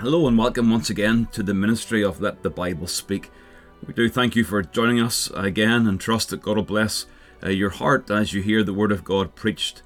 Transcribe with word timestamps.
Hello 0.00 0.26
and 0.26 0.36
welcome 0.36 0.70
once 0.70 0.90
again 0.90 1.28
to 1.30 1.44
the 1.44 1.54
ministry 1.54 2.02
of 2.02 2.20
Let 2.20 2.42
the 2.42 2.50
Bible 2.50 2.88
Speak. 2.88 3.30
We 3.86 3.94
do 3.94 4.08
thank 4.08 4.34
you 4.34 4.42
for 4.42 4.60
joining 4.62 5.00
us 5.00 5.30
again 5.34 5.86
and 5.86 6.00
trust 6.00 6.30
that 6.30 6.42
God 6.42 6.56
will 6.56 6.64
bless 6.64 7.06
uh, 7.42 7.50
your 7.50 7.70
heart 7.70 8.10
as 8.10 8.32
you 8.32 8.42
hear 8.42 8.64
the 8.64 8.74
Word 8.74 8.90
of 8.90 9.04
God 9.04 9.36
preached. 9.36 9.82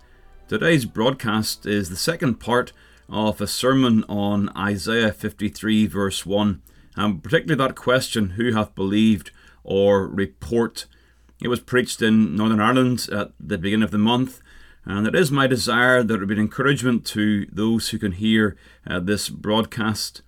Today's 0.48 0.86
broadcast 0.86 1.66
is 1.66 1.90
the 1.90 1.96
second 1.96 2.36
part 2.36 2.72
of 3.10 3.40
a 3.42 3.46
sermon 3.46 4.04
on 4.08 4.48
Isaiah 4.56 5.12
53, 5.12 5.86
verse 5.86 6.24
1, 6.24 6.62
and 6.96 7.22
particularly 7.22 7.58
that 7.58 7.76
question, 7.76 8.30
Who 8.30 8.54
hath 8.54 8.74
believed 8.74 9.32
or 9.64 10.06
report? 10.06 10.86
It 11.42 11.48
was 11.48 11.60
preached 11.60 12.00
in 12.00 12.34
Northern 12.36 12.60
Ireland 12.60 13.08
at 13.12 13.32
the 13.38 13.58
beginning 13.58 13.84
of 13.84 13.90
the 13.90 13.98
month, 13.98 14.40
and 14.86 15.06
it 15.06 15.16
is 15.16 15.32
my 15.32 15.48
desire 15.48 16.04
that 16.04 16.22
it 16.22 16.26
be 16.26 16.34
an 16.34 16.40
encouragement 16.40 17.04
to 17.04 17.46
those 17.46 17.88
who 17.88 17.98
can 17.98 18.12
hear 18.12 18.56
uh, 18.86 19.00
this 19.00 19.28
broadcast. 19.28 20.22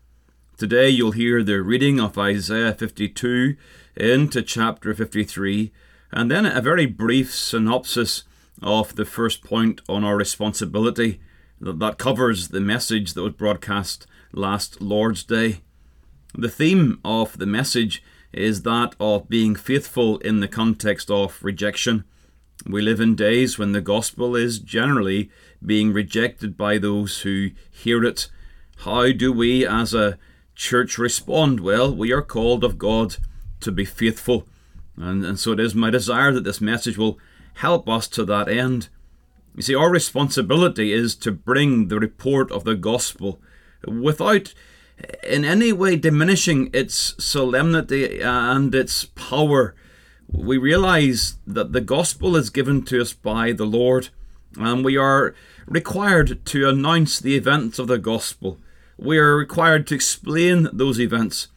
Today 0.57 0.89
you'll 0.89 1.13
hear 1.13 1.45
the 1.45 1.63
reading 1.63 2.01
of 2.01 2.19
Isaiah 2.19 2.75
52 2.75 3.55
into 3.97 4.43
chapter 4.43 4.93
53, 4.93 5.71
and 6.11 6.29
then 6.29 6.45
a 6.45 6.61
very 6.61 6.87
brief 6.87 7.33
synopsis 7.33 8.25
of 8.61 8.97
the 8.97 9.05
first 9.05 9.45
point 9.45 9.81
on 9.89 10.03
our 10.03 10.17
responsibility 10.17 11.21
that 11.61 11.99
covers 11.99 12.49
the 12.49 12.61
message 12.61 13.15
that 13.15 13.23
was 13.23 13.35
broadcast 13.35 14.07
last 14.33 14.81
Lord's 14.81 15.23
Day. 15.23 15.61
The 16.35 16.49
theme 16.49 16.99
of 17.05 17.39
the 17.39 17.47
message 17.47 18.03
is 18.33 18.63
that 18.63 18.95
of 18.99 19.29
being 19.29 19.55
faithful 19.55 20.19
in 20.19 20.41
the 20.41 20.49
context 20.49 21.11
of 21.11 21.43
rejection. 21.43 22.05
We 22.67 22.83
live 22.83 23.01
in 23.01 23.15
days 23.15 23.59
when 23.59 23.73
the 23.73 23.81
gospel 23.81 24.35
is 24.35 24.59
generally 24.59 25.31
being 25.65 25.93
rejected 25.93 26.57
by 26.57 26.79
those 26.79 27.21
who 27.21 27.51
hear 27.71 28.05
it. 28.05 28.29
How 28.79 29.13
do 29.13 29.33
we 29.33 29.67
as 29.67 29.95
a 29.95 30.19
church 30.55 30.99
respond? 30.99 31.61
Well, 31.61 31.95
we 31.95 32.13
are 32.13 32.23
called 32.23 32.65
of 32.65 32.79
God 32.79 33.17
to 33.61 33.71
be 33.71 33.85
faithful. 33.85 34.47
And, 34.97 35.25
and 35.25 35.39
so 35.39 35.53
it 35.53 35.61
is 35.61 35.75
my 35.75 35.91
desire 35.91 36.33
that 36.33 36.45
this 36.45 36.61
message 36.61 36.99
will 36.99 37.19
help 37.55 37.89
us 37.89 38.09
to 38.09 38.25
that 38.25 38.49
end. 38.49 38.89
You 39.55 39.63
see, 39.63 39.75
our 39.75 39.91
responsibility 39.91 40.93
is 40.93 41.15
to 41.17 41.33
bring 41.33 41.89
the 41.89 41.99
report 41.99 42.51
of 42.51 42.65
the 42.65 42.75
gospel 42.75 43.41
without 43.87 44.53
in 45.23 45.45
any 45.45 45.73
way 45.73 45.97
diminishing 45.97 46.71
its 46.73 47.15
solemnity 47.25 48.21
and 48.21 48.75
its 48.75 49.05
power 49.05 49.75
we 50.31 50.59
realize 50.59 51.37
that 51.47 51.73
the 51.73 51.81
gospel 51.81 52.37
is 52.37 52.51
given 52.51 52.85
to 52.85 53.01
us 53.01 53.13
by 53.13 53.53
the 53.53 53.65
Lord, 53.65 54.11
and 54.57 54.85
we 54.85 54.97
are 54.97 55.35
required 55.67 56.45
to 56.47 56.69
announce 56.69 57.19
the 57.19 57.35
events 57.35 57.79
of 57.79 57.87
the 57.87 57.99
gospel. 57.99 58.59
We 58.99 59.19
are 59.19 59.37
required 59.37 59.87
to 59.87 59.95
explain 59.95 60.69
those 60.73 61.01
events, 61.01 61.49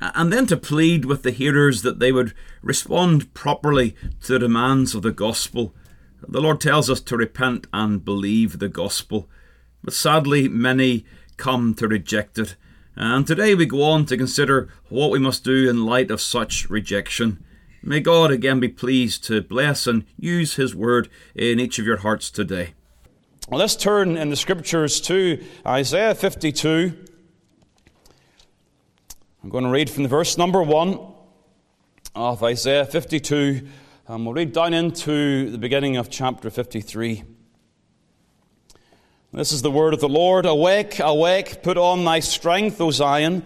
and 0.00 0.32
then 0.32 0.46
to 0.46 0.56
plead 0.56 1.04
with 1.04 1.22
the 1.22 1.30
hearers 1.30 1.82
that 1.82 1.98
they 1.98 2.12
would 2.12 2.34
respond 2.62 3.32
properly 3.32 3.96
to 4.22 4.32
the 4.32 4.38
demands 4.38 4.94
of 4.94 5.02
the 5.02 5.12
gospel. 5.12 5.74
The 6.26 6.40
Lord 6.40 6.60
tells 6.60 6.90
us 6.90 7.00
to 7.00 7.16
repent 7.16 7.66
and 7.72 8.04
believe 8.04 8.58
the 8.58 8.68
gospel, 8.68 9.28
but 9.82 9.94
sadly, 9.94 10.46
many 10.46 11.06
come 11.38 11.74
to 11.74 11.88
reject 11.88 12.38
it. 12.38 12.56
And 12.96 13.26
today 13.26 13.54
we 13.54 13.64
go 13.64 13.82
on 13.82 14.04
to 14.06 14.16
consider 14.16 14.68
what 14.90 15.10
we 15.10 15.18
must 15.18 15.42
do 15.42 15.70
in 15.70 15.86
light 15.86 16.10
of 16.10 16.20
such 16.20 16.68
rejection. 16.68 17.42
May 17.82 18.00
God 18.00 18.30
again 18.30 18.60
be 18.60 18.68
pleased 18.68 19.24
to 19.24 19.40
bless 19.40 19.86
and 19.86 20.04
use 20.18 20.56
His 20.56 20.74
word 20.74 21.08
in 21.34 21.58
each 21.58 21.78
of 21.78 21.86
your 21.86 21.98
hearts 21.98 22.30
today. 22.30 22.74
Well, 23.48 23.58
let's 23.58 23.74
turn 23.74 24.18
in 24.18 24.28
the 24.28 24.36
scriptures 24.36 25.00
to 25.02 25.42
Isaiah 25.66 26.14
52. 26.14 26.92
I'm 29.42 29.48
going 29.48 29.64
to 29.64 29.70
read 29.70 29.88
from 29.88 30.02
the 30.02 30.10
verse 30.10 30.36
number 30.36 30.62
1 30.62 31.00
of 32.14 32.42
Isaiah 32.44 32.84
52, 32.84 33.66
and 34.08 34.26
we'll 34.26 34.34
read 34.34 34.52
down 34.52 34.74
into 34.74 35.50
the 35.50 35.58
beginning 35.58 35.96
of 35.96 36.10
chapter 36.10 36.50
53. 36.50 37.24
This 39.32 39.52
is 39.52 39.62
the 39.62 39.70
word 39.70 39.94
of 39.94 40.00
the 40.00 40.08
Lord 40.08 40.44
Awake, 40.44 41.00
awake, 41.00 41.62
put 41.62 41.78
on 41.78 42.04
thy 42.04 42.20
strength, 42.20 42.78
O 42.78 42.90
Zion. 42.90 43.42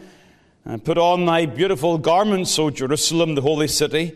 And 0.64 0.84
put 0.84 0.96
on 0.96 1.26
thy 1.26 1.46
beautiful 1.46 1.98
garments, 1.98 2.58
O 2.58 2.70
Jerusalem, 2.70 3.34
the 3.34 3.42
holy 3.42 3.68
city. 3.68 4.14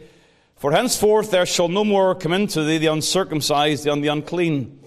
For 0.56 0.72
henceforth 0.72 1.30
there 1.30 1.46
shall 1.46 1.68
no 1.68 1.84
more 1.84 2.14
come 2.14 2.32
into 2.32 2.64
thee 2.64 2.78
the 2.78 2.86
uncircumcised 2.86 3.86
and 3.86 4.02
the 4.02 4.08
unclean. 4.08 4.80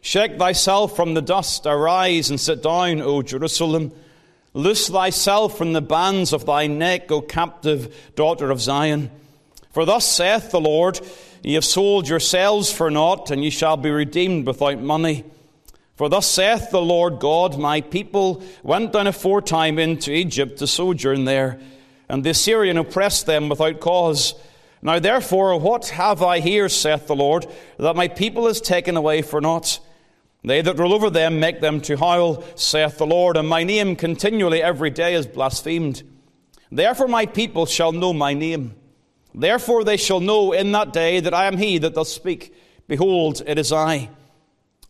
Shake 0.00 0.38
thyself 0.38 0.96
from 0.96 1.14
the 1.14 1.22
dust, 1.22 1.66
arise 1.66 2.30
and 2.30 2.40
sit 2.40 2.62
down, 2.62 3.00
O 3.02 3.22
Jerusalem. 3.22 3.92
Loose 4.54 4.88
thyself 4.88 5.58
from 5.58 5.74
the 5.74 5.82
bands 5.82 6.32
of 6.32 6.46
thy 6.46 6.66
neck, 6.66 7.12
O 7.12 7.20
captive 7.20 8.12
daughter 8.14 8.50
of 8.50 8.60
Zion. 8.60 9.10
For 9.72 9.84
thus 9.84 10.06
saith 10.06 10.50
the 10.50 10.60
Lord, 10.60 11.00
Ye 11.42 11.54
have 11.54 11.64
sold 11.64 12.08
yourselves 12.08 12.72
for 12.72 12.90
naught, 12.90 13.30
and 13.30 13.44
ye 13.44 13.50
shall 13.50 13.76
be 13.76 13.90
redeemed 13.90 14.46
without 14.46 14.80
money. 14.80 15.24
For 15.96 16.10
thus 16.10 16.30
saith 16.30 16.70
the 16.70 16.82
Lord 16.82 17.18
God, 17.18 17.58
My 17.58 17.80
people 17.80 18.42
went 18.62 18.92
down 18.92 19.06
aforetime 19.06 19.78
into 19.78 20.12
Egypt 20.12 20.58
to 20.58 20.66
sojourn 20.66 21.24
there, 21.24 21.58
and 22.08 22.22
the 22.22 22.30
Assyrian 22.30 22.76
oppressed 22.76 23.24
them 23.24 23.48
without 23.48 23.80
cause. 23.80 24.34
Now 24.82 24.98
therefore, 24.98 25.58
what 25.58 25.88
have 25.88 26.22
I 26.22 26.40
here, 26.40 26.68
saith 26.68 27.06
the 27.06 27.16
Lord, 27.16 27.46
that 27.78 27.96
my 27.96 28.08
people 28.08 28.46
is 28.46 28.60
taken 28.60 28.96
away 28.96 29.22
for 29.22 29.40
naught? 29.40 29.80
They 30.44 30.60
that 30.60 30.78
rule 30.78 30.92
over 30.92 31.08
them 31.08 31.40
make 31.40 31.60
them 31.60 31.80
to 31.82 31.96
howl, 31.96 32.44
saith 32.56 32.98
the 32.98 33.06
Lord, 33.06 33.38
and 33.38 33.48
my 33.48 33.64
name 33.64 33.96
continually 33.96 34.62
every 34.62 34.90
day 34.90 35.14
is 35.14 35.26
blasphemed. 35.26 36.02
Therefore 36.70 37.08
my 37.08 37.24
people 37.24 37.64
shall 37.64 37.92
know 37.92 38.12
my 38.12 38.34
name. 38.34 38.74
Therefore 39.34 39.82
they 39.82 39.96
shall 39.96 40.20
know 40.20 40.52
in 40.52 40.72
that 40.72 40.92
day 40.92 41.20
that 41.20 41.34
I 41.34 41.46
am 41.46 41.56
he 41.56 41.78
that 41.78 41.94
doth 41.94 42.08
speak. 42.08 42.54
Behold, 42.86 43.42
it 43.46 43.58
is 43.58 43.72
I. 43.72 44.10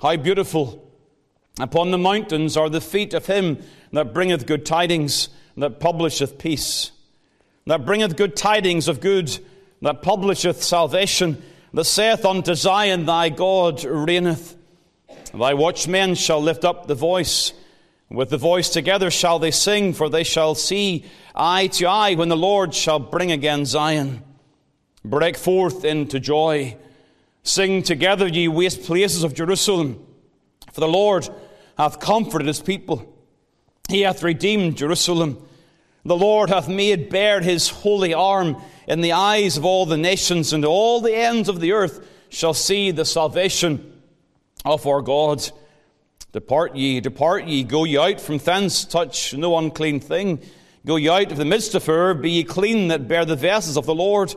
How 0.01 0.17
beautiful 0.17 0.86
Upon 1.59 1.91
the 1.91 1.99
mountains 1.99 2.57
are 2.57 2.69
the 2.69 2.81
feet 2.81 3.15
of 3.15 3.27
him 3.27 3.59
that 3.93 4.13
bringeth 4.13 4.47
good 4.47 4.67
tidings, 4.67 5.31
that 5.57 5.81
publisheth 5.81 6.39
peace, 6.39 6.93
that 7.67 7.87
bringeth 7.87 8.17
good 8.17 8.37
tidings 8.37 8.89
of 8.89 9.01
good, 9.01 9.39
that 9.81 10.03
publisheth 10.03 10.63
salvation, 10.63 11.43
that 11.73 11.85
saith 11.85 12.25
unto 12.25 12.55
Zion, 12.55 13.07
Thy 13.07 13.31
God 13.31 13.85
reigneth. 13.85 14.57
Thy 15.33 15.55
watchmen 15.55 16.15
shall 16.15 16.41
lift 16.41 16.65
up 16.65 16.87
the 16.87 16.95
voice. 16.95 17.53
With 18.11 18.31
the 18.31 18.39
voice 18.39 18.69
together 18.69 19.11
shall 19.11 19.39
they 19.39 19.51
sing, 19.51 19.93
for 19.93 20.09
they 20.09 20.25
shall 20.25 20.55
see 20.55 21.05
eye 21.35 21.67
to 21.69 21.87
eye 21.87 22.15
when 22.15 22.29
the 22.29 22.37
Lord 22.37 22.75
shall 22.75 22.99
bring 22.99 23.33
again 23.33 23.65
Zion. 23.65 24.23
Break 25.05 25.37
forth 25.37 25.85
into 25.85 26.21
joy. 26.21 26.77
Sing 27.43 27.83
together, 27.83 28.27
ye 28.27 28.49
waste 28.49 28.85
places 28.85 29.25
of 29.25 29.35
Jerusalem. 29.35 30.05
For 30.77 30.81
the 30.81 30.89
Lord 30.89 31.27
hath 31.79 32.01
comforted 32.01 32.47
his 32.47 32.61
people. 32.61 33.11
He 33.89 34.03
hath 34.03 34.23
redeemed 34.23 34.77
Jerusalem. 34.77 35.43
The 36.05 36.15
Lord 36.15 36.51
hath 36.51 36.69
made 36.69 37.09
bare 37.09 37.41
his 37.41 37.71
holy 37.71 38.13
arm 38.13 38.61
in 38.87 39.01
the 39.01 39.13
eyes 39.13 39.57
of 39.57 39.65
all 39.65 39.87
the 39.87 39.97
nations, 39.97 40.53
and 40.53 40.67
all 40.67 41.01
the 41.01 41.17
ends 41.17 41.49
of 41.49 41.61
the 41.61 41.73
earth 41.73 42.07
shall 42.29 42.53
see 42.53 42.91
the 42.91 43.07
salvation 43.07 44.03
of 44.67 44.87
our 44.87 45.01
God. 45.01 45.51
Depart 46.33 46.77
ye, 46.77 47.01
depart 47.01 47.47
ye, 47.47 47.65
go 47.65 47.85
ye 47.85 47.97
out 47.97 48.21
from 48.21 48.37
thence, 48.37 48.85
touch 48.85 49.33
no 49.33 49.57
unclean 49.57 49.99
thing. 49.99 50.43
Go 50.85 50.97
ye 50.97 51.09
out 51.09 51.33
of 51.33 51.39
the 51.39 51.47
midst 51.47 51.75
of 51.75 51.87
her, 51.87 52.13
be 52.13 52.33
ye 52.33 52.45
clean 52.45 52.89
that 52.89 53.09
bear 53.09 53.25
the 53.25 53.35
vessels 53.35 53.79
of 53.79 53.87
the 53.87 53.95
Lord. 53.95 54.35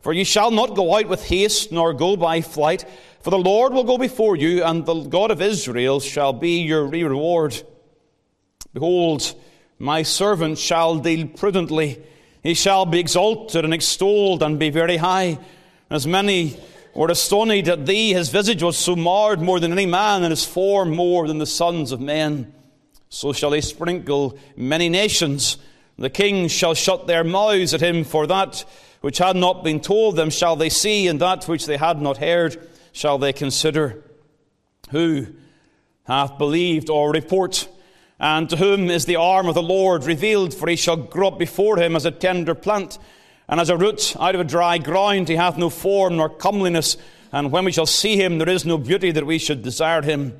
For 0.00 0.12
ye 0.12 0.24
shall 0.24 0.50
not 0.50 0.74
go 0.74 0.96
out 0.96 1.08
with 1.08 1.26
haste, 1.26 1.72
nor 1.72 1.92
go 1.92 2.16
by 2.16 2.40
flight. 2.40 2.84
For 3.20 3.30
the 3.30 3.38
Lord 3.38 3.72
will 3.72 3.84
go 3.84 3.98
before 3.98 4.36
you, 4.36 4.64
and 4.64 4.86
the 4.86 5.02
God 5.02 5.30
of 5.30 5.42
Israel 5.42 6.00
shall 6.00 6.32
be 6.32 6.60
your 6.62 6.86
reward. 6.86 7.62
Behold, 8.72 9.34
my 9.78 10.02
servant 10.02 10.58
shall 10.58 10.98
deal 10.98 11.26
prudently. 11.28 12.02
He 12.42 12.54
shall 12.54 12.86
be 12.86 13.00
exalted 13.00 13.64
and 13.64 13.74
extolled 13.74 14.42
and 14.42 14.58
be 14.58 14.70
very 14.70 14.96
high. 14.96 15.38
As 15.90 16.06
many 16.06 16.58
were 16.94 17.08
astonished 17.08 17.68
at 17.68 17.84
thee, 17.86 18.14
his 18.14 18.30
visage 18.30 18.62
was 18.62 18.78
so 18.78 18.96
marred 18.96 19.42
more 19.42 19.60
than 19.60 19.72
any 19.72 19.86
man, 19.86 20.22
and 20.22 20.30
his 20.30 20.44
form 20.44 20.90
more 20.90 21.28
than 21.28 21.38
the 21.38 21.46
sons 21.46 21.92
of 21.92 22.00
men. 22.00 22.54
So 23.10 23.32
shall 23.32 23.52
he 23.52 23.60
sprinkle 23.60 24.38
many 24.56 24.88
nations 24.88 25.58
The 26.00 26.08
kings 26.08 26.50
shall 26.50 26.72
shut 26.72 27.06
their 27.06 27.22
mouths 27.22 27.74
at 27.74 27.82
him, 27.82 28.04
for 28.04 28.26
that 28.26 28.64
which 29.00 29.18
had 29.18 29.36
not 29.36 29.64
been 29.64 29.80
told 29.80 30.16
them 30.16 30.30
shall 30.30 30.56
they 30.56 30.68
see, 30.68 31.06
and 31.06 31.20
that 31.20 31.44
which 31.44 31.66
they 31.66 31.76
had 31.76 32.00
not 32.00 32.18
heard 32.18 32.68
shall 32.92 33.18
they 33.18 33.32
consider. 33.32 34.02
Who 34.90 35.26
hath 36.04 36.38
believed 36.38 36.90
or 36.90 37.10
report? 37.10 37.68
And 38.18 38.50
to 38.50 38.56
whom 38.56 38.90
is 38.90 39.06
the 39.06 39.16
arm 39.16 39.46
of 39.46 39.54
the 39.54 39.62
Lord 39.62 40.04
revealed? 40.04 40.52
For 40.52 40.68
he 40.68 40.76
shall 40.76 40.96
grow 40.96 41.28
up 41.28 41.38
before 41.38 41.78
him 41.78 41.96
as 41.96 42.04
a 42.04 42.10
tender 42.10 42.54
plant, 42.54 42.98
and 43.48 43.60
as 43.60 43.70
a 43.70 43.76
root 43.76 44.14
out 44.20 44.34
of 44.34 44.40
a 44.40 44.44
dry 44.44 44.78
ground. 44.78 45.28
He 45.28 45.36
hath 45.36 45.56
no 45.56 45.70
form 45.70 46.16
nor 46.16 46.28
comeliness, 46.28 46.96
and 47.32 47.50
when 47.50 47.64
we 47.64 47.72
shall 47.72 47.86
see 47.86 48.16
him, 48.16 48.38
there 48.38 48.48
is 48.48 48.66
no 48.66 48.76
beauty 48.76 49.10
that 49.12 49.26
we 49.26 49.38
should 49.38 49.62
desire 49.62 50.02
him. 50.02 50.36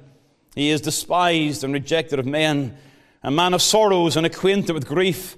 He 0.54 0.70
is 0.70 0.80
despised 0.80 1.64
and 1.64 1.72
rejected 1.72 2.18
of 2.18 2.26
men, 2.26 2.76
a 3.22 3.30
man 3.30 3.54
of 3.54 3.62
sorrows 3.62 4.16
and 4.16 4.26
acquainted 4.26 4.72
with 4.72 4.88
grief. 4.88 5.36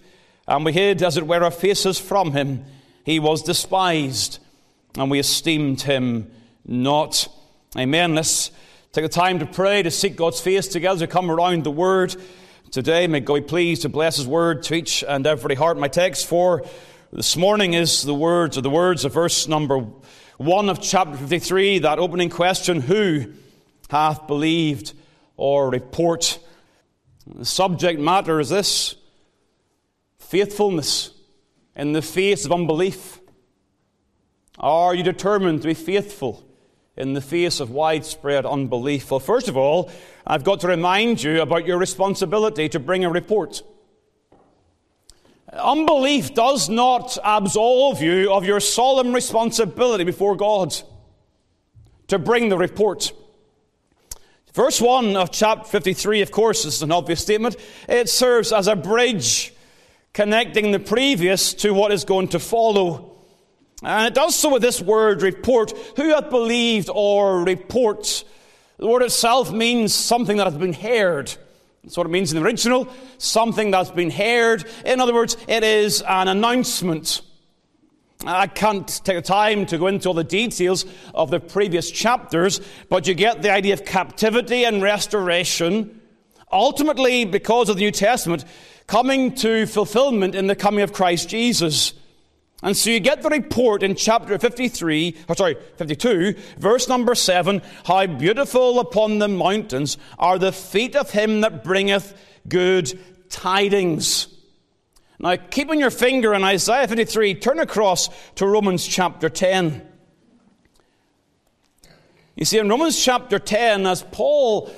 And 0.49 0.65
we 0.65 0.73
hid, 0.73 1.03
as 1.03 1.17
it 1.17 1.27
were, 1.27 1.45
our 1.45 1.51
faces 1.51 1.99
from 1.99 2.33
him. 2.33 2.65
He 3.04 3.19
was 3.19 3.43
despised, 3.43 4.38
and 4.96 5.10
we 5.10 5.19
esteemed 5.19 5.81
him 5.81 6.31
not. 6.64 7.26
Amen. 7.76 8.14
Let's 8.14 8.52
take 8.93 9.02
the 9.02 9.08
time 9.08 9.40
to 9.40 9.46
pray, 9.46 9.82
to 9.82 9.90
seek 9.90 10.14
God's 10.14 10.40
face 10.40 10.69
together, 10.69 11.06
to 11.06 11.12
come 11.12 11.31
around 11.31 11.64
the 11.64 11.70
Word. 11.70 12.14
Today, 12.70 13.06
may 13.08 13.20
God 13.20 13.34
be 13.34 13.40
pleased 13.43 13.82
to 13.82 13.88
bless 13.88 14.16
His 14.16 14.26
Word 14.26 14.62
to 14.64 14.75
each 14.75 15.02
and 15.06 15.26
every 15.26 15.56
heart. 15.56 15.78
My 15.78 15.88
text 15.88 16.26
for 16.26 16.64
this 17.12 17.37
morning 17.37 17.75
is 17.75 18.02
the 18.02 18.14
words, 18.14 18.56
or 18.56 18.60
the 18.60 18.70
words 18.70 19.04
of 19.04 19.14
verse 19.14 19.49
number 19.49 19.78
one 20.38 20.69
of 20.69 20.81
chapter 20.81 21.16
53, 21.16 21.81
that 21.81 21.99
opening 21.99 22.31
question, 22.31 22.81
Who 22.81 23.32
hath 23.90 24.28
believed 24.28 24.93
or 25.37 25.70
report? 25.70 26.38
The 27.26 27.44
subject 27.44 28.00
matter 28.00 28.38
is 28.38 28.49
this 28.49 28.94
faithfulness 30.19 31.10
in 31.77 31.93
the 31.93 32.03
face 32.03 32.45
of 32.45 32.53
unbelief. 32.53 33.21
Are 34.59 34.95
you 34.95 35.03
determined 35.03 35.63
to 35.63 35.69
be 35.69 35.75
faithful 35.75 36.45
in 36.97 37.15
the 37.15 37.21
face 37.21 37.61
of 37.61 37.71
widespread 37.71 38.45
unbelief? 38.45 39.11
Well, 39.11 39.21
first 39.21 39.49
of 39.49 39.57
all, 39.57 39.91
I've 40.27 40.45
got 40.45 40.61
to 40.61 40.69
remind 40.69 41.23
you 41.23 41.41
about 41.41 41.67
your 41.67 41.79
responsibility 41.79 42.69
to 42.69 42.79
bring 42.79 43.05
a 43.05 43.11
report. 43.11 43.63
Unbelief 45.53 46.35
does 46.35 46.69
not 46.69 47.19
absolve 47.23 48.01
you 48.01 48.33
of 48.33 48.45
your 48.45 48.61
solemn 48.61 49.13
responsibility 49.13 50.05
before 50.05 50.37
God 50.37 50.75
to 52.09 52.19
bring 52.19 52.49
the 52.49 52.57
report. 52.57 53.13
Verse 54.55 54.81
1 54.81 55.17
of 55.17 55.31
chapter 55.31 55.69
53, 55.69 56.21
of 56.21 56.31
course, 56.31 56.65
is 56.65 56.83
an 56.83 56.93
obvious 56.93 57.21
statement. 57.21 57.57
It 57.89 58.09
serves 58.09 58.53
as 58.53 58.67
a 58.67 58.77
bridge 58.77 59.51
connecting 60.12 60.73
the 60.73 60.79
previous 60.79 61.55
to 61.55 61.73
what 61.73 61.93
is 61.93 62.05
going 62.05 62.29
to 62.29 62.38
follow. 62.38 63.17
And 63.82 64.06
it 64.06 64.14
does 64.14 64.35
so 64.35 64.53
with 64.53 64.62
this 64.62 64.81
word 64.81 65.23
report. 65.23 65.73
Who 65.97 66.11
hath 66.11 66.31
believed 66.31 66.88
or 66.93 67.43
report? 67.43 68.25
The 68.76 68.87
word 68.87 69.03
itself 69.03 69.53
means 69.53 69.94
something 69.94 70.37
that 70.37 70.47
has 70.47 70.56
been 70.56 70.73
heard. 70.73 71.35
That's 71.82 71.97
what 71.97 72.06
it 72.06 72.11
means 72.11 72.32
in 72.32 72.41
the 72.41 72.47
original. 72.47 72.88
Something 73.19 73.70
that's 73.70 73.91
been 73.91 74.11
heard. 74.11 74.64
In 74.85 75.00
other 75.00 75.14
words, 75.14 75.37
it 75.49 75.64
is 75.64 76.03
an 76.03 76.29
announcement. 76.29 77.23
I 78.25 78.47
can't 78.47 78.87
take 79.05 79.17
the 79.17 79.23
time 79.23 79.67
to 79.67 79.79
go 79.79 79.88
into 79.88 80.09
all 80.09 80.14
the 80.14 80.23
details 80.23 80.85
of 81.12 81.31
the 81.31 81.41
previous 81.41 81.91
chapters, 81.91 82.61
but 82.88 83.09
you 83.09 83.14
get 83.14 83.43
the 83.43 83.50
idea 83.50 83.75
of 83.75 83.85
captivity 83.85 84.64
and 84.64 84.81
restoration. 84.81 86.00
Ultimately, 86.53 87.25
because 87.25 87.69
of 87.69 87.76
the 87.76 87.82
New 87.82 87.91
Testament, 87.91 88.44
coming 88.93 89.35
to 89.35 89.65
fulfillment 89.65 90.35
in 90.35 90.49
the 90.49 90.55
coming 90.55 90.83
of 90.83 90.93
Christ 90.93 91.27
Jesus. 91.31 91.94
And 92.62 92.77
so 92.77 92.91
you 92.91 93.00
get 93.00 93.23
the 93.23 93.31
report 93.31 93.83
in 93.83 93.94
chapter 93.94 94.39
53, 94.39 95.17
or 95.31 95.35
sorry, 95.35 95.56
52, 95.77 96.35
verse 96.59 96.91
number 96.91 97.15
7, 97.15 97.62
how 97.87 98.06
beautiful 98.06 98.81
upon 98.81 99.19
the 99.19 99.29
mountains 99.29 99.97
are 100.19 100.39
the 100.39 100.53
feet 100.53 100.94
of 100.94 101.11
him 101.11 101.41
that 101.41 101.65
bringeth 101.65 102.15
good 102.47 102.93
tidings. 103.31 104.27
Now, 105.19 105.37
keeping 105.37 105.81
your 105.81 105.91
finger 105.91 106.35
in 106.35 106.45
Isaiah 106.45 106.87
53, 106.87 107.37
turn 107.37 107.61
across 107.61 108.11
to 108.35 108.47
Romans 108.47 108.87
chapter 108.87 109.31
10. 109.31 109.88
You 112.37 112.45
see, 112.45 112.59
in 112.59 112.69
Romans 112.69 113.03
chapter 113.03 113.38
10, 113.38 113.87
as 113.87 114.03
Paul 114.12 114.71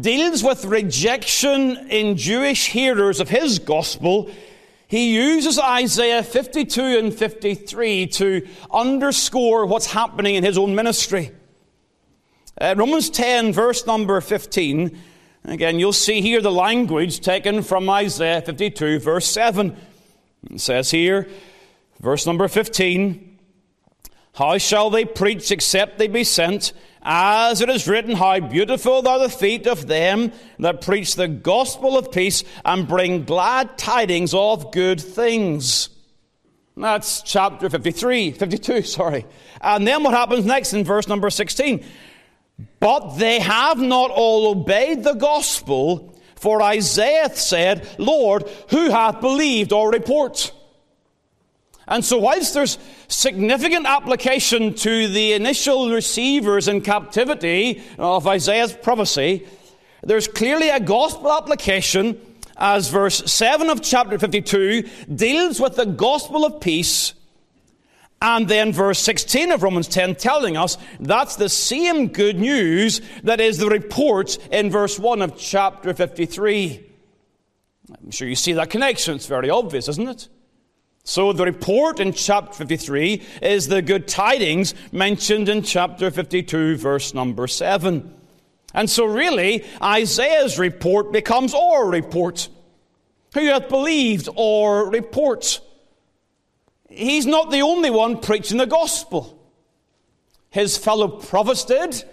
deals 0.00 0.42
with 0.42 0.64
rejection 0.64 1.76
in 1.88 2.16
Jewish 2.16 2.68
hearers 2.68 3.20
of 3.20 3.28
his 3.28 3.58
gospel, 3.58 4.30
he 4.86 5.14
uses 5.14 5.58
Isaiah 5.58 6.22
52 6.22 6.82
and 6.98 7.14
53 7.14 8.06
to 8.08 8.48
underscore 8.70 9.66
what's 9.66 9.86
happening 9.86 10.34
in 10.34 10.44
his 10.44 10.58
own 10.58 10.74
ministry. 10.74 11.32
Uh, 12.60 12.74
Romans 12.76 13.10
10, 13.10 13.52
verse 13.52 13.86
number 13.86 14.20
15, 14.20 14.98
again, 15.44 15.78
you'll 15.78 15.92
see 15.92 16.20
here 16.20 16.40
the 16.40 16.52
language 16.52 17.20
taken 17.20 17.62
from 17.62 17.88
Isaiah 17.88 18.42
52, 18.42 18.98
verse 18.98 19.26
7. 19.26 19.76
It 20.50 20.60
says 20.60 20.90
here, 20.90 21.28
verse 22.00 22.26
number 22.26 22.48
15, 22.48 23.38
How 24.34 24.58
shall 24.58 24.90
they 24.90 25.04
preach 25.04 25.50
except 25.50 25.98
they 25.98 26.08
be 26.08 26.24
sent? 26.24 26.72
As 27.02 27.60
it 27.60 27.68
is 27.68 27.88
written, 27.88 28.14
How 28.14 28.38
beautiful 28.38 29.06
are 29.06 29.18
the 29.18 29.28
feet 29.28 29.66
of 29.66 29.88
them 29.88 30.32
that 30.60 30.82
preach 30.82 31.16
the 31.16 31.26
gospel 31.26 31.98
of 31.98 32.12
peace 32.12 32.44
and 32.64 32.86
bring 32.86 33.24
glad 33.24 33.76
tidings 33.76 34.32
of 34.32 34.72
good 34.72 35.00
things. 35.00 35.88
That's 36.76 37.22
chapter 37.22 37.68
53, 37.68 38.32
52, 38.32 38.82
sorry. 38.82 39.26
And 39.60 39.86
then 39.86 40.04
what 40.04 40.14
happens 40.14 40.44
next 40.44 40.72
in 40.72 40.84
verse 40.84 41.08
number 41.08 41.28
16? 41.28 41.84
But 42.78 43.16
they 43.16 43.40
have 43.40 43.78
not 43.78 44.10
all 44.10 44.46
obeyed 44.50 45.02
the 45.02 45.14
gospel, 45.14 46.16
for 46.36 46.62
Isaiah 46.62 47.34
said, 47.34 47.88
Lord, 47.98 48.48
who 48.70 48.90
hath 48.90 49.20
believed 49.20 49.72
our 49.72 49.90
report? 49.90 50.52
And 51.88 52.04
so, 52.04 52.18
whilst 52.18 52.54
there's 52.54 52.78
significant 53.08 53.86
application 53.86 54.74
to 54.74 55.08
the 55.08 55.32
initial 55.32 55.90
receivers 55.90 56.68
in 56.68 56.80
captivity 56.80 57.82
of 57.98 58.26
Isaiah's 58.26 58.72
prophecy, 58.72 59.46
there's 60.02 60.28
clearly 60.28 60.68
a 60.68 60.80
gospel 60.80 61.32
application 61.32 62.20
as 62.56 62.88
verse 62.88 63.30
7 63.30 63.70
of 63.70 63.82
chapter 63.82 64.18
52 64.18 64.88
deals 65.12 65.60
with 65.60 65.76
the 65.76 65.86
gospel 65.86 66.44
of 66.44 66.60
peace. 66.60 67.14
And 68.20 68.46
then 68.46 68.72
verse 68.72 69.00
16 69.00 69.50
of 69.50 69.64
Romans 69.64 69.88
10 69.88 70.14
telling 70.14 70.56
us 70.56 70.78
that's 71.00 71.34
the 71.34 71.48
same 71.48 72.08
good 72.08 72.38
news 72.38 73.00
that 73.24 73.40
is 73.40 73.58
the 73.58 73.68
report 73.68 74.38
in 74.52 74.70
verse 74.70 74.96
1 74.96 75.22
of 75.22 75.36
chapter 75.36 75.92
53. 75.92 76.88
I'm 78.04 78.10
sure 78.12 78.28
you 78.28 78.36
see 78.36 78.52
that 78.52 78.70
connection. 78.70 79.16
It's 79.16 79.26
very 79.26 79.50
obvious, 79.50 79.88
isn't 79.88 80.08
it? 80.08 80.28
So 81.04 81.32
the 81.32 81.44
report 81.44 81.98
in 81.98 82.12
chapter 82.12 82.52
53 82.52 83.22
is 83.42 83.66
the 83.66 83.82
good 83.82 84.06
tidings 84.06 84.74
mentioned 84.92 85.48
in 85.48 85.62
chapter 85.62 86.10
52, 86.10 86.76
verse 86.76 87.12
number 87.12 87.48
7. 87.48 88.14
And 88.72 88.88
so 88.88 89.04
really, 89.04 89.64
Isaiah's 89.82 90.58
report 90.58 91.12
becomes 91.12 91.54
our 91.54 91.88
report. 91.88 92.48
Who 93.34 93.46
hath 93.46 93.68
believed 93.68 94.28
our 94.38 94.88
report? 94.88 95.60
He's 96.88 97.26
not 97.26 97.50
the 97.50 97.62
only 97.62 97.90
one 97.90 98.20
preaching 98.20 98.58
the 98.58 98.66
gospel. 98.66 99.38
His 100.50 100.76
fellow 100.76 101.08
prophets 101.08 101.64
did, 101.64 102.04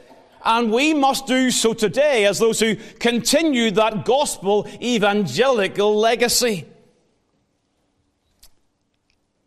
and 0.43 0.71
we 0.71 0.93
must 0.95 1.27
do 1.27 1.51
so 1.51 1.73
today 1.73 2.25
as 2.25 2.39
those 2.39 2.59
who 2.59 2.75
continue 2.99 3.69
that 3.71 4.05
gospel 4.05 4.67
evangelical 4.81 5.95
legacy 5.95 6.65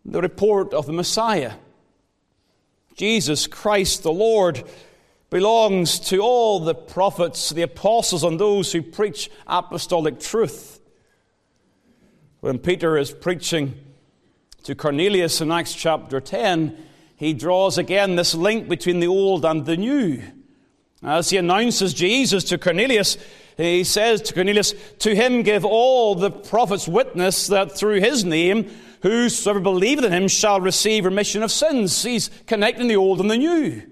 the 0.05 0.21
report 0.21 0.75
of 0.75 0.87
the 0.87 0.93
Messiah. 0.93 1.55
Jesus 2.97 3.47
Christ 3.47 4.03
the 4.03 4.13
Lord 4.13 4.63
belongs 5.31 5.99
to 5.99 6.19
all 6.19 6.61
the 6.61 6.75
prophets, 6.75 7.51
the 7.51 7.63
apostles, 7.63 8.23
and 8.23 8.39
those 8.39 8.73
who 8.73 8.83
preach 8.83 9.31
apostolic 9.47 10.21
truth. 10.21 10.81
When 12.41 12.59
Peter 12.59 12.99
is 12.99 13.13
preaching 13.13 13.75
to 14.65 14.75
Cornelius 14.75 15.41
in 15.41 15.51
Acts 15.51 15.75
chapter 15.75 16.21
10, 16.21 16.77
he 17.17 17.33
draws 17.33 17.79
again 17.79 18.17
this 18.17 18.35
link 18.35 18.69
between 18.69 19.01
the 19.01 19.07
old 19.07 19.45
and 19.45 19.65
the 19.65 19.77
new. 19.77 20.23
As 21.03 21.31
he 21.31 21.37
announces 21.37 21.95
Jesus 21.95 22.45
to 22.45 22.59
Cornelius, 22.59 23.17
he 23.57 23.85
says 23.85 24.23
to 24.23 24.35
Cornelius, 24.35 24.75
To 25.01 25.15
him 25.15 25.43
give 25.43 25.65
all 25.65 26.15
the 26.15 26.31
prophets 26.31 26.87
witness 26.87 27.47
that 27.49 27.77
through 27.77 28.01
his 28.01 28.25
name 28.25 28.71
Whosoever 29.03 29.61
believeth 29.61 30.05
in 30.05 30.13
him 30.13 30.29
shall 30.29 30.61
receive 30.61 31.05
remission 31.05 31.43
of 31.43 31.51
sins. 31.51 32.03
He's 32.03 32.31
connecting 32.47 32.87
the 32.87 32.97
old 32.97 33.21
and 33.21 33.31
the 33.31 33.37
new. 33.37 33.83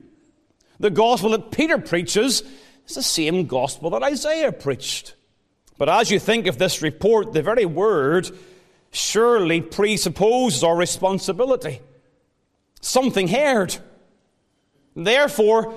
The 0.79 0.91
gospel 0.91 1.31
that 1.31 1.51
Peter 1.51 1.79
preaches 1.79 2.43
is 2.87 2.95
the 2.95 3.03
same 3.03 3.47
gospel 3.47 3.91
that 3.91 4.03
Isaiah 4.03 4.53
preached. 4.53 5.15
But 5.79 5.89
as 5.89 6.11
you 6.11 6.19
think 6.19 6.47
of 6.47 6.59
this 6.59 6.81
report, 6.81 7.33
the 7.33 7.43
very 7.43 7.67
word 7.67 8.31
surely 8.93 9.61
presupposes 9.61 10.63
our 10.63 10.77
responsibility. 10.77 11.81
Something 12.81 13.29
heard. 13.29 13.77
Therefore, 14.95 15.75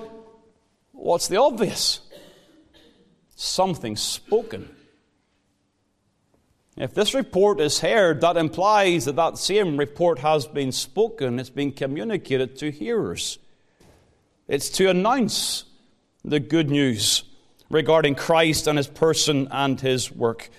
what's 0.92 1.28
the 1.28 1.40
obvious? 1.40 2.00
Something 3.34 3.96
spoken. 3.96 4.73
If 6.76 6.92
this 6.92 7.14
report 7.14 7.60
is 7.60 7.80
heard, 7.80 8.20
that 8.22 8.36
implies 8.36 9.04
that 9.04 9.16
that 9.16 9.38
same 9.38 9.76
report 9.76 10.18
has 10.18 10.46
been 10.46 10.72
spoken, 10.72 11.38
it's 11.38 11.50
been 11.50 11.70
communicated 11.70 12.56
to 12.58 12.70
hearers. 12.70 13.38
It's 14.48 14.68
to 14.70 14.90
announce 14.90 15.64
the 16.24 16.40
good 16.40 16.70
news 16.70 17.22
regarding 17.70 18.16
Christ 18.16 18.66
and 18.66 18.76
his 18.76 18.88
person 18.88 19.48
and 19.52 19.80
his 19.80 20.10
work. 20.10 20.50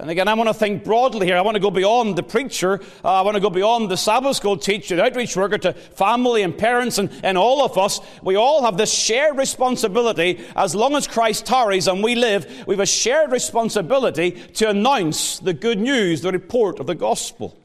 And 0.00 0.10
again, 0.10 0.28
I 0.28 0.34
want 0.34 0.48
to 0.48 0.54
think 0.54 0.84
broadly 0.84 1.26
here. 1.26 1.36
I 1.36 1.40
want 1.40 1.56
to 1.56 1.60
go 1.60 1.70
beyond 1.70 2.16
the 2.16 2.22
preacher. 2.22 2.80
Uh, 3.04 3.14
I 3.14 3.22
want 3.22 3.34
to 3.34 3.40
go 3.40 3.50
beyond 3.50 3.90
the 3.90 3.96
Sabbath 3.96 4.36
school 4.36 4.56
teacher, 4.56 4.94
the 4.94 5.04
outreach 5.04 5.36
worker, 5.36 5.58
to 5.58 5.72
family 5.72 6.42
and 6.42 6.56
parents 6.56 6.98
and, 6.98 7.10
and 7.24 7.36
all 7.36 7.64
of 7.64 7.76
us. 7.76 8.00
We 8.22 8.36
all 8.36 8.62
have 8.62 8.76
this 8.76 8.92
shared 8.92 9.36
responsibility. 9.36 10.40
As 10.54 10.74
long 10.76 10.94
as 10.94 11.08
Christ 11.08 11.46
tarries 11.46 11.88
and 11.88 12.02
we 12.02 12.14
live, 12.14 12.46
we 12.68 12.74
have 12.74 12.80
a 12.80 12.86
shared 12.86 13.32
responsibility 13.32 14.30
to 14.30 14.70
announce 14.70 15.40
the 15.40 15.52
good 15.52 15.80
news, 15.80 16.20
the 16.20 16.30
report 16.30 16.78
of 16.78 16.86
the 16.86 16.94
gospel. 16.94 17.58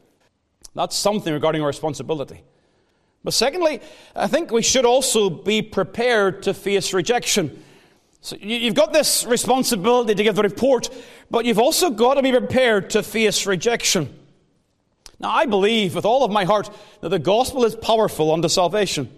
That's 0.74 0.96
something 0.96 1.32
regarding 1.32 1.62
our 1.62 1.68
responsibility. 1.68 2.42
But 3.22 3.32
secondly, 3.32 3.80
I 4.16 4.26
think 4.26 4.50
we 4.50 4.62
should 4.62 4.84
also 4.84 5.30
be 5.30 5.62
prepared 5.62 6.42
to 6.42 6.52
face 6.52 6.92
rejection. 6.92 7.62
So 8.24 8.36
you've 8.40 8.74
got 8.74 8.94
this 8.94 9.26
responsibility 9.26 10.14
to 10.14 10.22
give 10.22 10.34
the 10.34 10.42
report, 10.42 10.88
but 11.30 11.44
you've 11.44 11.58
also 11.58 11.90
got 11.90 12.14
to 12.14 12.22
be 12.22 12.30
prepared 12.30 12.88
to 12.90 13.02
face 13.02 13.44
rejection. 13.44 14.18
Now, 15.20 15.28
I 15.28 15.44
believe 15.44 15.94
with 15.94 16.06
all 16.06 16.24
of 16.24 16.30
my 16.30 16.46
heart 16.46 16.70
that 17.02 17.10
the 17.10 17.18
gospel 17.18 17.66
is 17.66 17.76
powerful 17.76 18.32
unto 18.32 18.48
salvation. 18.48 19.10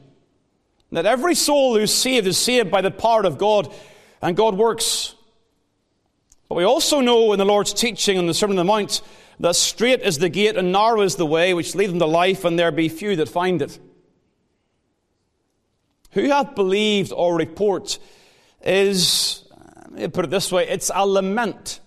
That 0.91 1.07
every 1.07 1.37
soul 1.37 1.79
who's 1.79 1.95
saved 1.95 2.27
is 2.27 2.37
saved 2.37 2.69
by 2.69 2.81
the 2.81 2.91
power 2.91 3.25
of 3.25 3.39
God, 3.39 3.73
and 4.21 4.37
God 4.37 4.57
works. 4.57 5.15
But 6.49 6.57
we 6.57 6.65
also 6.65 7.01
know 7.01 7.33
in 7.33 7.39
the 7.39 7.45
Lord's 7.45 7.73
teaching 7.73 8.19
on 8.19 8.27
the 8.27 8.35
Sermon 8.35 8.59
on 8.59 8.67
the 8.67 8.73
Mount 8.73 9.03
that 9.39 9.55
straight 9.55 10.03
is 10.03 10.19
the 10.19 10.29
gate 10.29 10.57
and 10.57 10.73
narrow 10.73 11.03
is 11.03 11.15
the 11.15 11.27
way 11.27 11.55
which 11.55 11.77
leads 11.77 11.93
unto 11.93 12.07
life, 12.07 12.45
and 12.45 12.59
there 12.59 12.73
be 12.73 12.89
few 12.89 13.15
that 13.15 13.29
find 13.29 13.63
it. 13.63 13.79
Who 16.11 16.29
hath 16.29 16.57
believed 16.57 17.13
our 17.13 17.37
report 17.37 18.01
is, 18.67 19.45
let 19.91 19.93
me 19.93 20.09
put 20.09 20.25
it 20.25 20.31
this 20.31 20.51
way, 20.51 20.69
it's 20.69 20.91
a 20.95 21.07
lament 21.07 21.81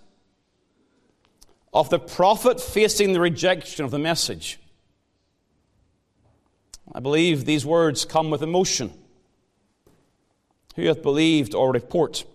of 1.74 1.90
the 1.90 2.00
prophet 2.00 2.60
facing 2.60 3.14
the 3.14 3.20
rejection 3.20 3.86
of 3.86 3.92
the 3.92 4.00
message. 4.00 4.60
I 6.94 7.00
believe 7.00 7.46
these 7.46 7.66
words 7.66 8.06
come 8.06 8.32
with 8.32 8.42
emotion. 8.42 8.92
Who 10.76 10.84
hath 10.86 11.04
believed 11.04 11.54
our 11.54 11.72
report? 11.72 12.26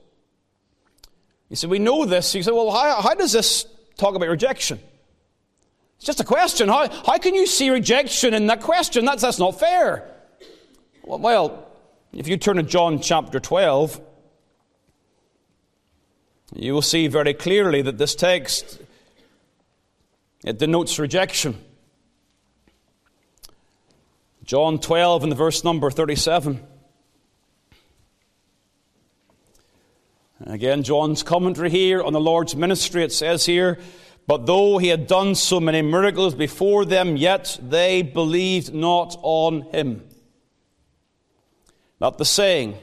You 1.49 1.57
say, 1.57 1.67
we 1.67 1.79
know 1.79 2.05
this. 2.05 2.35
You 2.35 2.43
say, 2.43 2.53
well, 2.53 2.71
how, 2.71 3.01
how 3.01 3.15
does 3.15 3.33
this 3.33 3.67
talk 3.97 4.15
about 4.15 4.29
rejection? 4.29 4.79
It's 5.97 6.07
just 6.07 6.21
a 6.21 6.25
question. 6.25 6.69
How, 6.69 6.89
how 6.89 7.19
can 7.19 7.35
you 7.35 7.47
see 7.47 7.71
rejection 7.71 8.35
in 8.35 8.47
that 8.47 8.61
question? 8.61 9.05
That's, 9.05 9.23
that's 9.23 9.39
not 9.39 9.59
fair. 9.59 10.09
Well, 11.03 11.67
if 12.13 12.29
you 12.29 12.37
turn 12.37 12.57
to 12.57 12.63
John 12.63 13.01
chapter 13.01 13.41
12, 13.41 14.01
you 16.53 16.75
will 16.75 16.83
see 16.83 17.07
very 17.07 17.35
clearly 17.35 17.83
that 17.83 17.99
this 17.99 18.15
text 18.15 18.81
it 20.45 20.59
denotes 20.59 20.99
rejection. 20.99 21.59
John 24.45 24.79
12 24.79 25.23
and 25.23 25.33
the 25.33 25.37
verse 25.37 25.65
number 25.65 25.91
37. 25.91 26.61
again, 30.47 30.83
John's 30.83 31.23
commentary 31.23 31.71
here 31.71 32.03
on 32.03 32.13
the 32.13 32.21
Lord's 32.21 32.55
ministry, 32.55 33.03
it 33.03 33.13
says 33.13 33.47
here, 33.47 33.79
But 34.27 34.45
though 34.45 34.77
he 34.77 34.89
had 34.89 35.07
done 35.07 35.35
so 35.35 35.59
many 35.59 35.81
miracles 35.81 36.35
before 36.35 36.85
them, 36.85 37.17
yet 37.17 37.59
they 37.63 38.03
believed 38.03 38.75
not 38.75 39.17
on 39.23 39.63
him. 39.73 40.07
Not 41.99 42.19
the 42.19 42.27
saying, 42.27 42.77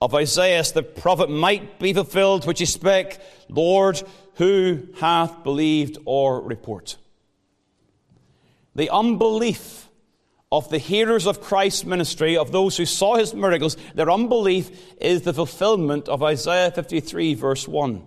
of 0.00 0.14
Isaiah 0.14 0.62
the 0.74 0.82
prophet 0.82 1.30
might 1.30 1.78
be 1.78 1.92
fulfilled, 1.92 2.46
which 2.46 2.58
he 2.58 2.66
spake, 2.66 3.18
Lord, 3.48 4.02
who 4.34 4.88
hath 4.98 5.42
believed 5.42 5.98
our 6.06 6.40
report? 6.40 6.96
The 8.74 8.90
unbelief 8.90 9.88
of 10.52 10.68
the 10.68 10.78
hearers 10.78 11.26
of 11.26 11.40
Christ's 11.40 11.84
ministry, 11.84 12.36
of 12.36 12.52
those 12.52 12.76
who 12.76 12.84
saw 12.84 13.16
his 13.16 13.34
miracles, 13.34 13.76
their 13.94 14.10
unbelief 14.10 14.94
is 15.00 15.22
the 15.22 15.34
fulfillment 15.34 16.08
of 16.08 16.22
Isaiah 16.22 16.70
53, 16.70 17.34
verse 17.34 17.66
1. 17.66 18.04